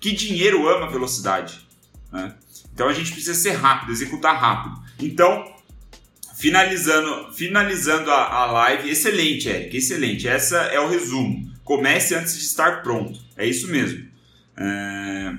que 0.00 0.12
dinheiro 0.12 0.68
ama 0.68 0.90
velocidade. 0.90 1.66
Né? 2.12 2.34
Então 2.72 2.88
a 2.88 2.92
gente 2.92 3.12
precisa 3.12 3.34
ser 3.34 3.52
rápido, 3.52 3.92
executar 3.92 4.40
rápido. 4.40 4.82
Então, 4.98 5.54
finalizando, 6.36 7.32
finalizando 7.34 8.10
a, 8.10 8.24
a 8.24 8.46
live, 8.46 8.90
excelente, 8.90 9.48
Eric, 9.48 9.76
excelente. 9.76 10.26
Essa 10.26 10.56
é 10.62 10.80
o 10.80 10.88
resumo. 10.88 11.50
Comece 11.62 12.14
antes 12.14 12.38
de 12.38 12.44
estar 12.44 12.82
pronto. 12.82 13.20
É 13.36 13.46
isso 13.46 13.68
mesmo. 13.68 14.08
É... 14.56 15.32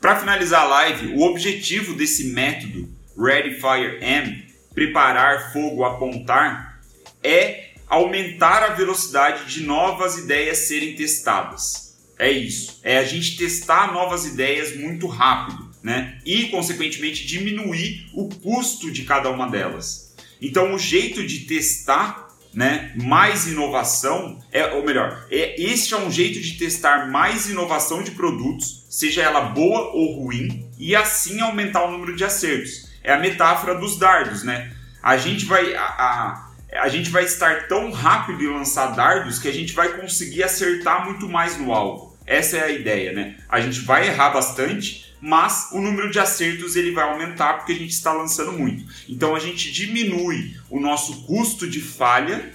Para 0.00 0.16
finalizar 0.16 0.62
a 0.62 0.68
live, 0.68 1.14
o 1.14 1.22
objetivo 1.22 1.94
desse 1.94 2.28
método 2.32 2.88
Ready 3.18 3.56
Fire 3.56 3.98
M, 4.00 4.46
preparar 4.72 5.52
fogo, 5.52 5.84
apontar, 5.84 6.80
é 7.22 7.70
aumentar 7.86 8.62
a 8.62 8.68
velocidade 8.68 9.52
de 9.52 9.64
novas 9.64 10.16
ideias 10.16 10.58
serem 10.58 10.94
testadas. 10.94 11.98
É 12.18 12.30
isso. 12.30 12.78
É 12.82 12.98
a 12.98 13.04
gente 13.04 13.36
testar 13.36 13.92
novas 13.92 14.24
ideias 14.24 14.76
muito 14.76 15.06
rápido 15.06 15.69
né? 15.82 16.18
E, 16.24 16.48
consequentemente, 16.48 17.26
diminuir 17.26 18.08
o 18.12 18.28
custo 18.28 18.90
de 18.90 19.04
cada 19.04 19.30
uma 19.30 19.48
delas. 19.48 20.14
Então, 20.40 20.74
o 20.74 20.78
jeito 20.78 21.26
de 21.26 21.40
testar 21.40 22.28
né, 22.52 22.92
mais 22.96 23.46
inovação, 23.46 24.38
é, 24.50 24.66
ou 24.74 24.84
melhor, 24.84 25.26
é, 25.30 25.60
este 25.60 25.94
é 25.94 25.96
um 25.96 26.10
jeito 26.10 26.40
de 26.40 26.58
testar 26.58 27.08
mais 27.08 27.48
inovação 27.48 28.02
de 28.02 28.10
produtos, 28.10 28.86
seja 28.90 29.22
ela 29.22 29.40
boa 29.40 29.92
ou 29.92 30.24
ruim, 30.24 30.68
e 30.78 30.96
assim 30.96 31.40
aumentar 31.40 31.84
o 31.84 31.92
número 31.92 32.16
de 32.16 32.24
acertos. 32.24 32.90
É 33.02 33.12
a 33.12 33.18
metáfora 33.18 33.74
dos 33.76 33.98
dardos, 33.98 34.42
né? 34.42 34.72
A 35.02 35.16
gente 35.16 35.44
vai. 35.46 35.74
A, 35.74 35.82
a, 35.82 36.50
a 36.82 36.88
gente 36.88 37.10
vai 37.10 37.24
estar 37.24 37.66
tão 37.66 37.90
rápido 37.90 38.42
em 38.42 38.52
lançar 38.52 38.94
dardos 38.94 39.38
que 39.38 39.48
a 39.48 39.52
gente 39.52 39.72
vai 39.72 39.96
conseguir 40.00 40.42
acertar 40.44 41.04
muito 41.04 41.28
mais 41.28 41.56
no 41.56 41.72
alvo. 41.72 42.16
Essa 42.26 42.58
é 42.58 42.64
a 42.64 42.70
ideia, 42.70 43.12
né? 43.12 43.36
A 43.48 43.60
gente 43.60 43.80
vai 43.80 44.06
errar 44.06 44.30
bastante, 44.30 45.09
mas 45.20 45.68
o 45.72 45.80
número 45.80 46.10
de 46.10 46.18
acertos 46.18 46.76
ele 46.76 46.92
vai 46.92 47.04
aumentar 47.04 47.54
porque 47.54 47.72
a 47.72 47.76
gente 47.76 47.92
está 47.92 48.12
lançando 48.12 48.52
muito. 48.52 48.84
Então 49.08 49.34
a 49.34 49.38
gente 49.38 49.70
diminui 49.70 50.56
o 50.70 50.80
nosso 50.80 51.24
custo 51.24 51.68
de 51.68 51.80
falha, 51.80 52.54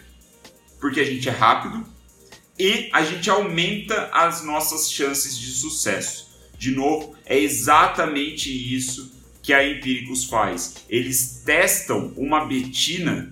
porque 0.80 1.00
a 1.00 1.06
gente 1.06 1.30
é 1.30 1.32
rápido, 1.32 1.86
e 2.58 2.90
a 2.94 3.04
gente 3.04 3.30
aumenta 3.30 4.10
as 4.12 4.44
nossas 4.44 4.92
chances 4.92 5.38
de 5.38 5.52
sucesso. 5.52 6.26
De 6.58 6.72
novo, 6.72 7.16
é 7.26 7.38
exatamente 7.38 8.50
isso 8.50 9.14
que 9.44 9.54
a 9.54 9.68
Empíricos 9.68 10.24
faz. 10.24 10.76
Eles 10.90 11.44
testam 11.46 12.14
uma 12.16 12.46
betina 12.46 13.32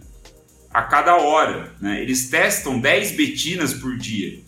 a 0.71 0.83
cada 0.83 1.15
hora, 1.15 1.73
né? 1.79 2.01
Eles 2.01 2.29
testam 2.29 2.79
10 2.79 3.11
betinas 3.11 3.73
por 3.73 3.97
dia. 3.97 4.39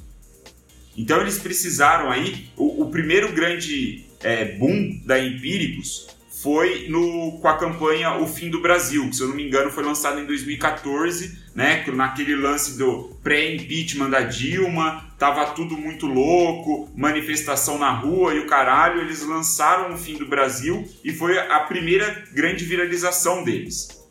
Então 0.97 1.21
eles 1.21 1.37
precisaram 1.37 2.11
aí, 2.11 2.49
o, 2.55 2.83
o 2.83 2.91
primeiro 2.91 3.33
grande 3.33 4.04
é, 4.23 4.45
boom 4.58 4.99
da 5.06 5.19
Empíricos 5.19 6.08
foi 6.45 6.88
no, 6.89 7.39
com 7.39 7.47
a 7.47 7.58
campanha 7.58 8.17
O 8.17 8.28
Fim 8.28 8.51
do 8.51 8.62
Brasil, 8.62 9.10
que 9.10 9.15
se 9.15 9.23
eu 9.23 9.30
não 9.30 9.36
me 9.36 9.47
engano 9.47 9.71
foi 9.71 9.84
lançado 9.84 10.19
em 10.19 10.25
2014, 10.25 11.39
né, 11.56 11.84
naquele 11.88 12.36
lance 12.36 12.78
do 12.78 13.17
pré-impeachment 13.23 14.12
da 14.12 14.21
Dilma, 14.21 15.12
tava 15.17 15.47
tudo 15.54 15.75
muito 15.75 16.06
louco, 16.06 16.88
manifestação 16.95 17.80
na 17.80 17.89
rua 17.89 18.36
e 18.36 18.39
o 18.39 18.45
caralho, 18.45 19.01
eles 19.01 19.25
lançaram 19.25 19.95
O 19.95 19.97
Fim 19.97 20.17
do 20.17 20.28
Brasil 20.28 20.88
e 21.04 21.12
foi 21.12 21.39
a 21.39 21.62
primeira 21.62 22.25
grande 22.32 22.63
viralização 22.63 23.43
deles. 23.43 24.06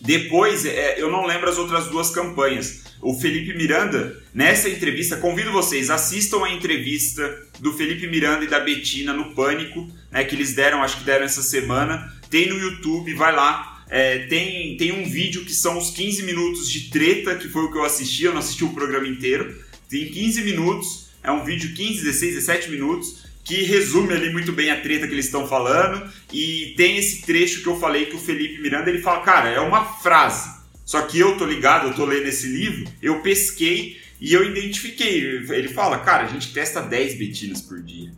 Depois, 0.00 0.64
é, 0.64 1.00
eu 1.00 1.10
não 1.10 1.26
lembro 1.26 1.50
as 1.50 1.58
outras 1.58 1.88
duas 1.88 2.10
campanhas, 2.10 2.84
o 3.02 3.12
Felipe 3.14 3.56
Miranda, 3.56 4.22
nessa 4.36 4.68
entrevista, 4.68 5.16
convido 5.16 5.50
vocês, 5.50 5.88
assistam 5.88 6.44
a 6.44 6.52
entrevista 6.52 7.42
do 7.58 7.72
Felipe 7.72 8.06
Miranda 8.06 8.44
e 8.44 8.48
da 8.48 8.60
Betina 8.60 9.14
no 9.14 9.34
Pânico, 9.34 9.90
né, 10.12 10.24
que 10.24 10.34
eles 10.34 10.52
deram, 10.52 10.82
acho 10.82 10.98
que 10.98 11.04
deram 11.04 11.24
essa 11.24 11.42
semana. 11.42 12.12
Tem 12.28 12.46
no 12.46 12.58
YouTube, 12.58 13.14
vai 13.14 13.34
lá. 13.34 13.82
É, 13.88 14.18
tem, 14.26 14.76
tem 14.76 14.92
um 14.92 15.08
vídeo 15.08 15.42
que 15.42 15.54
são 15.54 15.78
os 15.78 15.90
15 15.90 16.22
minutos 16.24 16.70
de 16.70 16.90
treta, 16.90 17.34
que 17.36 17.48
foi 17.48 17.62
o 17.62 17.72
que 17.72 17.78
eu 17.78 17.84
assisti, 17.84 18.24
eu 18.24 18.32
não 18.32 18.40
assisti 18.40 18.62
o 18.62 18.74
programa 18.74 19.08
inteiro. 19.08 19.58
Tem 19.88 20.06
15 20.06 20.42
minutos, 20.42 21.08
é 21.22 21.30
um 21.30 21.42
vídeo 21.42 21.72
15, 21.74 22.04
16, 22.04 22.34
17 22.34 22.70
minutos, 22.70 23.24
que 23.42 23.62
resume 23.62 24.12
ali 24.12 24.30
muito 24.30 24.52
bem 24.52 24.70
a 24.70 24.78
treta 24.78 25.06
que 25.06 25.14
eles 25.14 25.26
estão 25.26 25.48
falando. 25.48 26.12
E 26.30 26.74
tem 26.76 26.98
esse 26.98 27.22
trecho 27.22 27.62
que 27.62 27.68
eu 27.68 27.80
falei 27.80 28.04
que 28.04 28.16
o 28.16 28.20
Felipe 28.20 28.60
Miranda 28.60 28.90
ele 28.90 29.00
fala, 29.00 29.20
cara, 29.20 29.48
é 29.48 29.60
uma 29.60 29.82
frase. 29.82 30.54
Só 30.84 31.00
que 31.02 31.18
eu 31.18 31.38
tô 31.38 31.46
ligado, 31.46 31.88
eu 31.88 31.94
tô 31.94 32.04
lendo 32.04 32.26
esse 32.26 32.46
livro, 32.46 32.84
eu 33.00 33.20
pesquei 33.20 33.96
e 34.20 34.32
eu 34.32 34.44
identifiquei. 34.44 35.18
Ele 35.48 35.68
fala, 35.68 35.98
cara, 35.98 36.24
a 36.24 36.28
gente 36.28 36.52
testa 36.52 36.80
10 36.80 37.18
betinas 37.18 37.60
por 37.60 37.82
dia. 37.82 38.12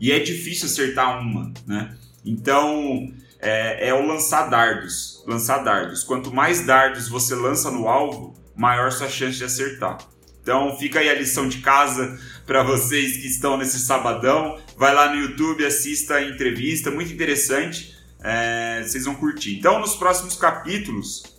E 0.00 0.12
é 0.12 0.18
difícil 0.18 0.66
acertar 0.66 1.20
uma, 1.20 1.52
né? 1.66 1.96
Então, 2.24 3.12
é, 3.40 3.88
é, 3.88 3.94
o 3.94 4.04
lançar 4.06 4.48
dardos. 4.48 5.22
Lançar 5.26 5.58
dardos. 5.58 6.02
Quanto 6.02 6.32
mais 6.32 6.64
dardos 6.66 7.08
você 7.08 7.34
lança 7.34 7.70
no 7.70 7.88
alvo, 7.88 8.34
maior 8.54 8.90
sua 8.90 9.08
chance 9.08 9.38
de 9.38 9.44
acertar. 9.44 9.98
Então, 10.42 10.76
fica 10.78 11.00
aí 11.00 11.08
a 11.08 11.14
lição 11.14 11.48
de 11.48 11.58
casa 11.58 12.18
para 12.46 12.62
vocês 12.62 13.16
que 13.16 13.26
estão 13.26 13.56
nesse 13.56 13.80
sabadão. 13.80 14.58
Vai 14.76 14.94
lá 14.94 15.14
no 15.14 15.20
YouTube, 15.20 15.64
assista 15.64 16.14
a 16.14 16.22
entrevista, 16.22 16.90
muito 16.90 17.12
interessante. 17.12 17.96
É, 18.22 18.82
vocês 18.82 19.04
vão 19.04 19.14
curtir. 19.14 19.56
Então, 19.58 19.80
nos 19.80 19.96
próximos 19.96 20.36
capítulos, 20.36 21.35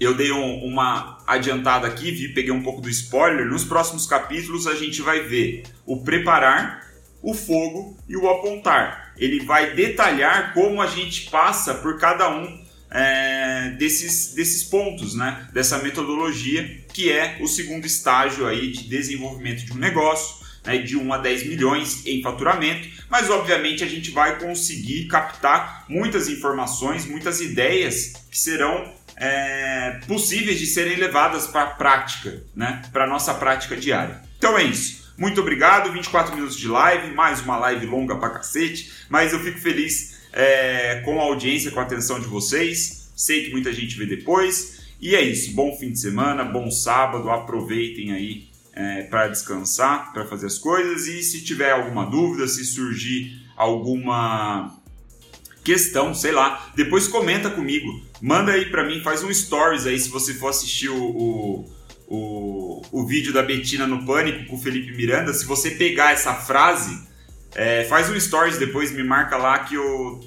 eu 0.00 0.14
dei 0.14 0.32
um, 0.32 0.64
uma 0.64 1.18
adiantada 1.26 1.86
aqui, 1.86 2.10
vi, 2.10 2.28
peguei 2.28 2.50
um 2.50 2.62
pouco 2.62 2.80
do 2.80 2.88
spoiler. 2.88 3.44
Nos 3.46 3.64
próximos 3.64 4.06
capítulos 4.06 4.66
a 4.66 4.74
gente 4.74 5.02
vai 5.02 5.20
ver 5.20 5.64
o 5.84 6.02
preparar, 6.02 6.88
o 7.22 7.34
fogo 7.34 7.98
e 8.08 8.16
o 8.16 8.28
apontar. 8.30 9.12
Ele 9.18 9.44
vai 9.44 9.74
detalhar 9.74 10.54
como 10.54 10.80
a 10.80 10.86
gente 10.86 11.28
passa 11.30 11.74
por 11.74 11.98
cada 11.98 12.34
um 12.34 12.64
é, 12.90 13.74
desses, 13.78 14.34
desses 14.34 14.64
pontos, 14.64 15.14
né? 15.14 15.48
dessa 15.52 15.78
metodologia, 15.78 16.82
que 16.94 17.12
é 17.12 17.36
o 17.40 17.46
segundo 17.46 17.86
estágio 17.86 18.46
aí 18.46 18.72
de 18.72 18.88
desenvolvimento 18.88 19.66
de 19.66 19.72
um 19.72 19.76
negócio, 19.76 20.46
né? 20.64 20.78
de 20.78 20.96
1 20.96 21.12
a 21.12 21.18
10 21.18 21.46
milhões 21.46 22.06
em 22.06 22.22
faturamento, 22.22 22.88
mas 23.10 23.28
obviamente 23.28 23.84
a 23.84 23.86
gente 23.86 24.10
vai 24.10 24.38
conseguir 24.38 25.06
captar 25.08 25.84
muitas 25.88 26.28
informações, 26.28 27.04
muitas 27.04 27.40
ideias 27.40 28.14
que 28.30 28.38
serão 28.38 28.92
é, 29.20 30.00
possíveis 30.08 30.58
de 30.58 30.66
serem 30.66 30.96
levadas 30.96 31.46
para 31.46 31.62
a 31.62 31.66
prática, 31.66 32.42
né? 32.56 32.82
para 32.90 33.04
a 33.04 33.06
nossa 33.06 33.34
prática 33.34 33.76
diária. 33.76 34.22
Então 34.38 34.58
é 34.58 34.64
isso. 34.64 35.12
Muito 35.18 35.42
obrigado, 35.42 35.92
24 35.92 36.34
minutos 36.34 36.56
de 36.56 36.66
live, 36.66 37.14
mais 37.14 37.42
uma 37.42 37.58
live 37.58 37.84
longa 37.84 38.16
pra 38.16 38.30
cacete, 38.30 38.90
mas 39.10 39.34
eu 39.34 39.40
fico 39.40 39.58
feliz 39.58 40.18
é, 40.32 41.02
com 41.04 41.20
a 41.20 41.24
audiência, 41.24 41.70
com 41.70 41.78
a 41.78 41.82
atenção 41.82 42.18
de 42.18 42.26
vocês. 42.26 43.12
Sei 43.14 43.44
que 43.44 43.50
muita 43.50 43.70
gente 43.70 43.98
vê 43.98 44.06
depois. 44.06 44.80
E 44.98 45.14
é 45.14 45.20
isso. 45.20 45.52
Bom 45.54 45.76
fim 45.76 45.92
de 45.92 46.00
semana, 46.00 46.42
bom 46.42 46.70
sábado. 46.70 47.28
Aproveitem 47.28 48.12
aí 48.12 48.48
é, 48.72 49.02
para 49.02 49.28
descansar, 49.28 50.10
para 50.14 50.24
fazer 50.24 50.46
as 50.46 50.58
coisas. 50.58 51.06
E 51.06 51.22
se 51.22 51.44
tiver 51.44 51.72
alguma 51.72 52.06
dúvida, 52.06 52.48
se 52.48 52.64
surgir 52.64 53.42
alguma 53.56 54.79
questão, 55.70 56.12
sei 56.12 56.32
lá, 56.32 56.72
depois 56.74 57.06
comenta 57.06 57.48
comigo. 57.48 58.02
Manda 58.20 58.50
aí 58.50 58.66
pra 58.66 58.84
mim, 58.84 59.00
faz 59.02 59.22
um 59.22 59.32
stories 59.32 59.86
aí 59.86 59.96
se 60.00 60.08
você 60.08 60.34
for 60.34 60.48
assistir 60.48 60.88
o, 60.88 60.96
o, 61.00 61.72
o, 62.08 62.82
o 62.90 63.06
vídeo 63.06 63.32
da 63.32 63.40
Betina 63.40 63.86
no 63.86 64.04
Pânico 64.04 64.46
com 64.46 64.56
o 64.56 64.60
Felipe 64.60 64.90
Miranda. 64.96 65.32
Se 65.32 65.44
você 65.44 65.70
pegar 65.70 66.10
essa 66.10 66.34
frase, 66.34 67.08
é, 67.54 67.84
faz 67.84 68.10
um 68.10 68.18
stories 68.18 68.58
depois, 68.58 68.90
me 68.90 69.04
marca 69.04 69.36
lá 69.36 69.60
que 69.60 69.76
eu 69.76 70.20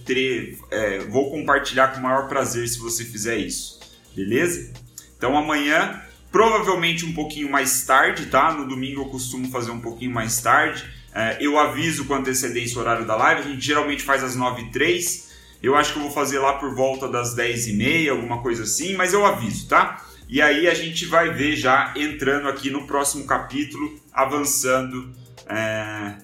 é, 0.72 1.00
vou 1.00 1.30
compartilhar 1.30 1.90
com 1.90 2.00
o 2.00 2.04
maior 2.04 2.30
prazer 2.30 2.66
se 2.70 2.80
você 2.80 3.04
fizer 3.04 3.36
isso. 3.36 3.82
Beleza? 4.16 4.72
Então 5.18 5.38
amanhã, 5.38 6.02
provavelmente 6.32 7.06
um 7.06 7.12
pouquinho 7.12 7.52
mais 7.52 7.84
tarde, 7.86 8.28
tá? 8.28 8.54
No 8.54 8.66
domingo 8.66 9.02
eu 9.02 9.06
costumo 9.08 9.50
fazer 9.50 9.72
um 9.72 9.82
pouquinho 9.82 10.12
mais 10.12 10.42
tarde. 10.42 10.86
É, 11.14 11.38
eu 11.42 11.60
aviso 11.60 12.06
com 12.06 12.14
antecedência 12.14 12.78
o 12.78 12.80
horário 12.80 13.06
da 13.06 13.18
live. 13.18 13.42
A 13.42 13.52
gente 13.52 13.66
geralmente 13.66 14.04
faz 14.04 14.24
às 14.24 14.38
9h03. 14.38 15.33
Eu 15.64 15.78
acho 15.78 15.94
que 15.94 16.00
eu 16.00 16.04
vou 16.04 16.12
fazer 16.12 16.40
lá 16.40 16.54
por 16.54 16.76
volta 16.76 17.08
das 17.08 17.34
10h30, 17.38 18.12
alguma 18.12 18.42
coisa 18.42 18.64
assim, 18.64 18.96
mas 18.98 19.14
eu 19.14 19.26
aviso, 19.26 19.70
tá? 19.70 20.06
E 20.28 20.42
aí 20.42 20.68
a 20.68 20.74
gente 20.74 21.06
vai 21.06 21.34
ver 21.34 21.56
já 21.56 21.94
entrando 21.96 22.50
aqui 22.50 22.70
no 22.70 22.86
próximo 22.86 23.26
capítulo, 23.26 23.98
avançando 24.12 25.14
é, 25.48 26.16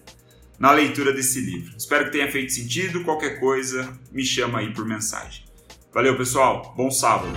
na 0.59 0.71
leitura 0.71 1.13
desse 1.13 1.39
livro. 1.39 1.73
Espero 1.77 2.05
que 2.05 2.11
tenha 2.11 2.29
feito 2.29 2.51
sentido. 2.51 3.03
Qualquer 3.05 3.39
coisa, 3.39 3.97
me 4.11 4.25
chama 4.25 4.59
aí 4.59 4.73
por 4.73 4.85
mensagem. 4.85 5.45
Valeu, 5.93 6.17
pessoal. 6.17 6.73
Bom 6.75 6.91
sábado. 6.91 7.31